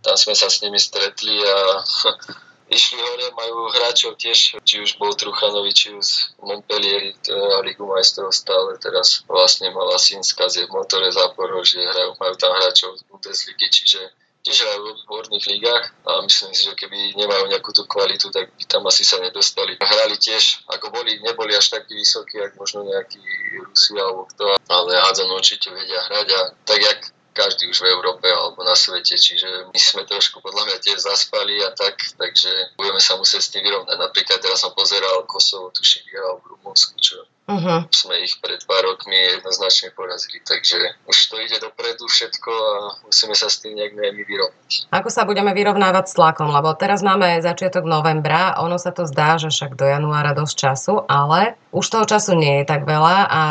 tam 0.00 0.16
sme 0.16 0.32
sa 0.32 0.48
s 0.48 0.64
nimi 0.64 0.80
stretli 0.80 1.36
a 1.36 1.84
išli 2.70 3.02
hore, 3.02 3.26
majú 3.34 3.68
hráčov 3.74 4.14
tiež, 4.14 4.62
či 4.62 4.74
už 4.78 4.96
bol 4.96 5.10
Truchanovič, 5.12 5.74
či 5.74 5.88
už 5.90 6.08
Montpellier, 6.38 7.12
teda 7.18 7.60
Ligu 7.66 7.82
majstrov 7.84 8.30
stále 8.30 8.78
teraz 8.78 9.26
vlastne 9.26 9.74
mala 9.74 9.98
Sinska 9.98 10.46
z 10.46 10.70
Motore 10.70 11.10
Záporožie, 11.10 11.82
hrajú, 11.82 12.14
majú 12.16 12.34
tam 12.38 12.54
hráčov 12.54 12.94
z 12.94 13.02
Bundesligy, 13.10 13.66
čiže 13.66 14.00
tiež 14.40 14.64
hrajú 14.64 14.80
v 14.80 14.90
odborných 14.96 15.46
ligách 15.52 15.84
a 16.08 16.24
myslím 16.24 16.56
si, 16.56 16.64
že 16.64 16.72
keby 16.72 17.12
nemajú 17.12 17.44
nejakú 17.52 17.76
tú 17.76 17.84
kvalitu, 17.84 18.32
tak 18.32 18.48
by 18.56 18.64
tam 18.64 18.88
asi 18.88 19.04
sa 19.04 19.20
nedostali. 19.20 19.76
Hrali 19.76 20.16
tiež, 20.16 20.64
ako 20.64 20.88
boli, 20.96 21.20
neboli 21.20 21.52
až 21.52 21.76
takí 21.76 21.92
vysokí, 21.92 22.40
ako 22.40 22.64
možno 22.64 22.80
nejakí 22.88 23.20
Rusi 23.60 24.00
alebo 24.00 24.24
kto, 24.32 24.56
ale 24.56 24.96
hádzanú 24.96 25.36
určite 25.36 25.68
vedia 25.68 26.00
hrať 26.08 26.28
a 26.32 26.40
tak 26.64 26.80
jak 26.80 26.98
každý 27.30 27.70
už 27.70 27.82
v 27.82 27.90
Európe 27.94 28.26
alebo 28.26 28.62
na 28.66 28.74
svete, 28.74 29.14
čiže 29.16 29.70
my 29.70 29.78
sme 29.80 30.02
trošku 30.04 30.42
podľa 30.42 30.66
mňa 30.66 30.76
tiež 30.82 30.98
zaspali 30.98 31.62
a 31.62 31.70
tak, 31.72 31.96
takže 32.18 32.76
budeme 32.76 32.98
sa 32.98 33.16
musieť 33.16 33.42
s 33.42 33.52
tým 33.54 33.62
vyrovnať. 33.64 33.96
Napríklad 33.96 34.38
teraz 34.42 34.60
som 34.60 34.74
pozeral 34.74 35.24
Kosovo, 35.30 35.70
tuším, 35.70 36.06
vyhral 36.10 36.42
v 36.42 36.54
Rumunsku, 36.56 36.98
čo 36.98 37.22
Uh-huh. 37.50 37.82
Sme 37.90 38.22
ich 38.22 38.38
pred 38.38 38.62
pár 38.62 38.86
rokmi 38.86 39.18
jednoznačne 39.34 39.90
porazili, 39.90 40.38
takže 40.46 40.78
už 41.10 41.16
to 41.26 41.34
ide 41.42 41.58
dopredu 41.58 42.06
všetko 42.06 42.50
a 42.54 42.74
musíme 43.10 43.34
sa 43.34 43.50
s 43.50 43.58
tým 43.58 43.74
nejak 43.74 43.98
my 43.98 44.22
vyrovnať. 44.22 44.86
Ako 44.94 45.10
sa 45.10 45.26
budeme 45.26 45.50
vyrovnávať 45.50 46.04
s 46.06 46.14
tlakom? 46.14 46.54
Lebo 46.54 46.78
teraz 46.78 47.02
máme 47.02 47.42
začiatok 47.42 47.82
novembra, 47.82 48.54
ono 48.62 48.78
sa 48.78 48.94
to 48.94 49.02
zdá, 49.02 49.34
že 49.42 49.50
však 49.50 49.74
do 49.74 49.82
januára 49.82 50.30
dosť 50.30 50.54
času, 50.54 50.94
ale 51.10 51.58
už 51.74 51.86
toho 51.86 52.06
času 52.06 52.38
nie 52.38 52.62
je 52.62 52.64
tak 52.66 52.86
veľa 52.86 53.16
a 53.30 53.42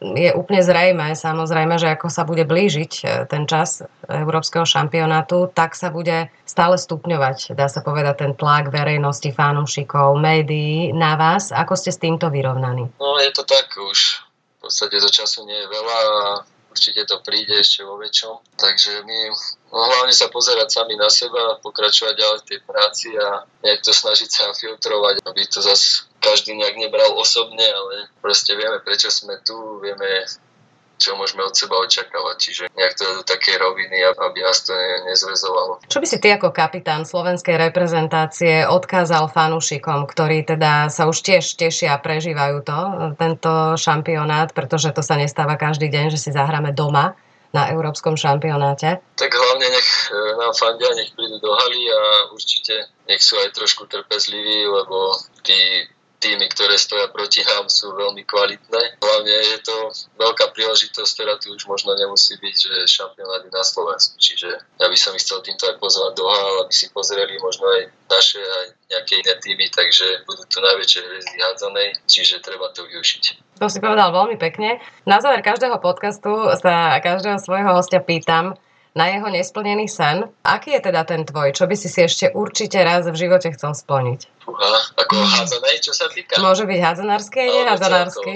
je 0.00 0.30
úplne 0.36 0.60
zrejme, 0.60 1.16
samozrejme, 1.16 1.80
že 1.80 1.92
ako 1.92 2.08
sa 2.08 2.24
bude 2.24 2.44
blížiť 2.48 2.92
e, 3.00 3.04
ten 3.28 3.44
čas 3.44 3.84
Európskeho 4.08 4.64
šampionátu, 4.64 5.52
tak 5.52 5.76
sa 5.76 5.92
bude 5.92 6.32
stále 6.48 6.80
stupňovať, 6.80 7.52
dá 7.52 7.68
sa 7.68 7.84
povedať, 7.84 8.24
ten 8.24 8.32
tlak 8.32 8.72
verejnosti, 8.72 9.28
fanúšikov, 9.36 10.16
médií 10.16 10.96
na 10.96 11.20
vás. 11.20 11.52
Ako 11.52 11.76
ste 11.76 11.92
s 11.92 12.00
týmto 12.00 12.32
vyrovnaní? 12.32 12.88
No 12.96 13.20
je 13.20 13.28
to 13.38 13.46
tak 13.46 13.70
už. 13.78 14.26
V 14.58 14.66
podstate 14.66 14.98
do 14.98 15.06
času 15.06 15.46
nie 15.46 15.54
je 15.54 15.70
veľa 15.70 15.98
a 16.02 16.22
určite 16.74 17.06
to 17.06 17.22
príde 17.22 17.54
ešte 17.54 17.86
vo 17.86 17.94
väčšom. 17.94 18.58
Takže 18.58 19.06
my 19.06 19.18
no, 19.70 19.78
hlavne 19.78 20.10
sa 20.10 20.26
pozerať 20.26 20.74
sami 20.74 20.98
na 20.98 21.06
seba, 21.06 21.62
pokračovať 21.62 22.14
ďalej 22.18 22.38
v 22.42 22.48
tej 22.50 22.60
práci 22.66 23.08
a 23.14 23.46
nejak 23.62 23.86
to 23.86 23.94
snažiť 23.94 24.26
sa 24.26 24.50
filtrovať, 24.50 25.22
aby 25.22 25.46
to 25.46 25.62
zase 25.62 26.10
každý 26.18 26.58
nejak 26.58 26.74
nebral 26.82 27.14
osobne, 27.14 27.62
ale 27.62 28.10
proste 28.18 28.58
vieme, 28.58 28.82
prečo 28.82 29.06
sme 29.06 29.38
tu, 29.46 29.54
vieme, 29.78 30.26
čo 30.98 31.14
môžeme 31.14 31.46
od 31.46 31.54
seba 31.54 31.78
očakávať. 31.78 32.36
Čiže 32.36 32.62
nejak 32.74 32.94
to 32.98 33.04
do 33.06 33.22
také 33.22 33.54
roviny, 33.56 34.02
aby 34.02 34.38
nás 34.42 34.66
to 34.66 34.74
nezvezovalo. 35.06 35.80
Čo 35.86 36.02
by 36.02 36.06
si 36.10 36.18
ty 36.18 36.34
ako 36.34 36.50
kapitán 36.50 37.06
slovenskej 37.06 37.56
reprezentácie 37.56 38.66
odkázal 38.66 39.30
fanúšikom, 39.30 40.04
ktorí 40.10 40.44
teda 40.44 40.90
sa 40.90 41.06
už 41.06 41.22
tiež 41.22 41.54
tešia 41.54 41.96
a 41.96 42.02
prežívajú 42.02 42.66
to, 42.66 42.78
tento 43.14 43.78
šampionát, 43.78 44.50
pretože 44.50 44.90
to 44.90 45.00
sa 45.00 45.14
nestáva 45.14 45.54
každý 45.54 45.86
deň, 45.88 46.12
že 46.12 46.18
si 46.18 46.30
zahráme 46.34 46.74
doma 46.74 47.14
na 47.48 47.72
európskom 47.72 48.18
šampionáte? 48.18 49.00
Tak 49.16 49.30
hlavne 49.32 49.66
nech 49.72 49.88
e, 50.12 50.20
nám 50.36 50.52
fandia, 50.52 50.92
nech 50.92 51.16
prídu 51.16 51.40
do 51.40 51.50
haly 51.56 51.82
a 51.88 52.00
určite 52.36 52.92
nech 53.08 53.24
sú 53.24 53.40
aj 53.40 53.56
trošku 53.56 53.88
trpezliví, 53.88 54.68
lebo 54.68 55.16
tí 55.40 55.88
týmy, 56.18 56.50
ktoré 56.50 56.74
stoja 56.76 57.06
proti 57.10 57.40
nám, 57.46 57.70
sú 57.70 57.94
veľmi 57.94 58.26
kvalitné. 58.26 58.98
Hlavne 58.98 59.36
je 59.54 59.58
to 59.62 59.76
veľká 60.18 60.50
príležitosť, 60.52 61.10
ktorá 61.14 61.34
tu 61.38 61.54
už 61.54 61.64
možno 61.70 61.94
nemusí 61.94 62.34
byť, 62.36 62.56
že 62.58 62.74
šampionát 62.90 63.46
na 63.48 63.64
Slovensku. 63.64 64.18
Čiže 64.18 64.50
ja 64.78 64.86
by 64.86 64.96
som 64.98 65.14
ich 65.14 65.22
chcel 65.22 65.40
týmto 65.46 65.70
aj 65.70 65.78
pozvať 65.78 66.12
do 66.18 66.26
hál, 66.26 66.66
aby 66.66 66.74
si 66.74 66.90
pozreli 66.90 67.38
možno 67.38 67.64
aj 67.70 67.80
naše 68.10 68.42
aj 68.42 68.66
nejaké 68.90 69.12
iné 69.22 69.34
týmy, 69.38 69.66
takže 69.70 70.06
budú 70.26 70.42
tu 70.50 70.58
najväčšie 70.58 71.00
hviezdy 71.06 71.36
hádzanej, 71.38 71.88
čiže 72.10 72.42
treba 72.42 72.68
to 72.74 72.82
využiť. 72.84 73.24
To 73.62 73.66
si 73.70 73.78
povedal 73.78 74.10
veľmi 74.10 74.38
pekne. 74.38 74.82
Na 75.06 75.22
záver 75.22 75.42
každého 75.42 75.78
podcastu 75.78 76.30
sa 76.58 76.98
každého 77.02 77.38
svojho 77.42 77.74
hostia 77.74 78.02
pýtam, 78.02 78.58
na 78.96 79.14
jeho 79.14 79.30
nesplnený 79.30 79.86
sen. 79.86 80.26
Aký 80.42 80.74
je 80.74 80.90
teda 80.90 81.06
ten 81.06 81.22
tvoj? 81.22 81.54
Čo 81.54 81.70
by 81.70 81.74
si 81.78 81.86
si 81.86 82.02
ešte 82.02 82.34
určite 82.34 82.82
raz 82.82 83.06
v 83.06 83.14
živote 83.14 83.54
chcel 83.54 83.76
splniť? 83.76 84.37
Fúha, 84.48 84.80
ako 84.96 85.12
hádzanej, 85.28 85.76
čo 85.84 85.92
sa 85.92 86.08
týka? 86.08 86.40
Môže 86.40 86.64
byť 86.64 86.80
hádzanársky 86.80 87.36
aj 87.36 87.50
nehádzanársky. 87.52 88.32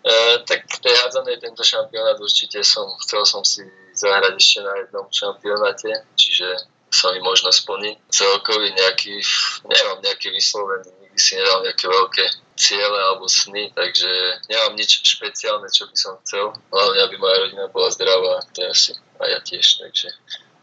Uh, 0.00 0.40
tak 0.48 0.64
tej 0.80 0.94
hádzanej 1.04 1.36
tento 1.36 1.60
šampionát 1.60 2.16
určite 2.16 2.64
som, 2.64 2.88
chcel 3.04 3.28
som 3.28 3.44
si 3.44 3.60
zahrať 3.92 4.40
ešte 4.40 4.64
na 4.64 4.72
jednom 4.80 5.04
šampionáte, 5.12 6.00
čiže 6.16 6.64
sa 6.88 7.12
mi 7.12 7.20
možno 7.20 7.52
splní. 7.52 8.00
Celkový 8.08 8.72
nejaký, 8.72 9.20
nemám 9.68 10.00
nejaký 10.00 10.32
vyslovený, 10.32 10.88
nikdy 11.04 11.18
si 11.20 11.36
nedal 11.36 11.60
nejaké 11.68 11.84
veľké 11.84 12.24
ciele 12.56 12.98
alebo 13.12 13.28
sny, 13.28 13.68
takže 13.76 14.08
nemám 14.48 14.80
nič 14.80 15.04
špeciálne, 15.04 15.68
čo 15.68 15.84
by 15.92 15.96
som 16.00 16.16
chcel. 16.24 16.56
Hlavne, 16.72 17.00
aby 17.04 17.20
moja 17.20 17.36
rodina 17.36 17.68
bola 17.68 17.92
zdravá, 17.92 18.48
to 18.56 18.64
je 18.64 18.68
asi 18.72 18.92
a 19.20 19.28
ja 19.28 19.38
tiež, 19.44 19.84
takže 19.84 20.08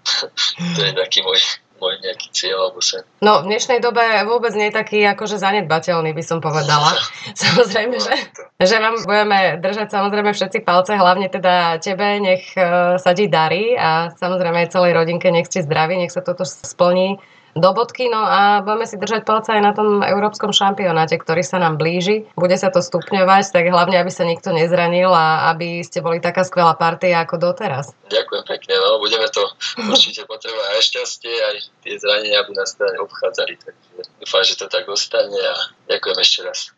to 0.74 0.80
je 0.90 0.92
taký 0.98 1.22
môj 1.22 1.38
môj 1.82 1.98
nejaký 2.06 2.30
cieľ 2.30 2.70
alebo 2.70 2.80
sen. 2.80 3.02
No 3.26 3.42
v 3.42 3.50
dnešnej 3.50 3.82
dobe 3.82 4.06
vôbec 4.30 4.54
nie 4.54 4.70
je 4.70 4.78
taký 4.78 5.02
akože 5.10 5.42
zanedbateľný, 5.42 6.14
by 6.14 6.24
som 6.24 6.38
povedala. 6.38 6.94
samozrejme, 7.44 7.98
že, 7.98 8.16
že 8.62 8.78
vám 8.78 9.02
budeme 9.02 9.58
držať 9.58 9.90
samozrejme 9.90 10.32
všetci 10.38 10.62
palce, 10.62 10.94
hlavne 10.94 11.28
teda 11.34 11.82
tebe, 11.82 12.22
nech 12.22 12.54
uh, 12.54 13.02
sa 13.02 13.18
ti 13.18 13.26
darí 13.26 13.74
a 13.74 14.14
samozrejme 14.14 14.70
aj 14.70 14.72
celej 14.78 14.94
rodinke 14.94 15.34
nech 15.34 15.50
ste 15.50 15.66
zdraví, 15.66 15.98
nech 15.98 16.14
sa 16.14 16.22
toto 16.22 16.46
splní 16.46 17.18
do 17.56 17.70
bodky. 17.76 18.08
No 18.08 18.24
a 18.24 18.64
budeme 18.64 18.88
si 18.88 18.96
držať 18.96 19.28
palce 19.28 19.52
aj 19.52 19.62
na 19.62 19.72
tom 19.76 20.02
európskom 20.02 20.56
šampionáte, 20.56 21.20
ktorý 21.20 21.44
sa 21.44 21.60
nám 21.60 21.76
blíži. 21.76 22.28
Bude 22.36 22.56
sa 22.56 22.72
to 22.72 22.80
stupňovať, 22.80 23.52
tak 23.52 23.68
hlavne, 23.68 24.00
aby 24.00 24.12
sa 24.12 24.24
nikto 24.24 24.56
nezranil 24.56 25.12
a 25.12 25.52
aby 25.54 25.84
ste 25.84 26.00
boli 26.00 26.24
taká 26.24 26.48
skvelá 26.48 26.74
partia 26.80 27.22
ako 27.24 27.52
doteraz. 27.52 27.94
Ďakujem 28.08 28.44
pekne, 28.48 28.74
no 28.80 29.00
budeme 29.00 29.28
to 29.30 29.44
určite 29.92 30.24
potrebovať 30.26 30.68
aj 30.80 30.82
šťastie, 30.84 31.34
aj 31.36 31.56
tie 31.84 31.94
zranenia, 32.00 32.42
aby 32.44 32.52
nás 32.56 32.76
teda 32.76 33.00
obchádzali. 33.04 33.54
Takže 33.60 34.02
dúfam, 34.20 34.44
že 34.44 34.56
to 34.58 34.66
tak 34.72 34.88
ostane 34.88 35.40
a 35.40 35.56
ďakujem 35.92 36.18
ešte 36.24 36.40
raz. 36.48 36.72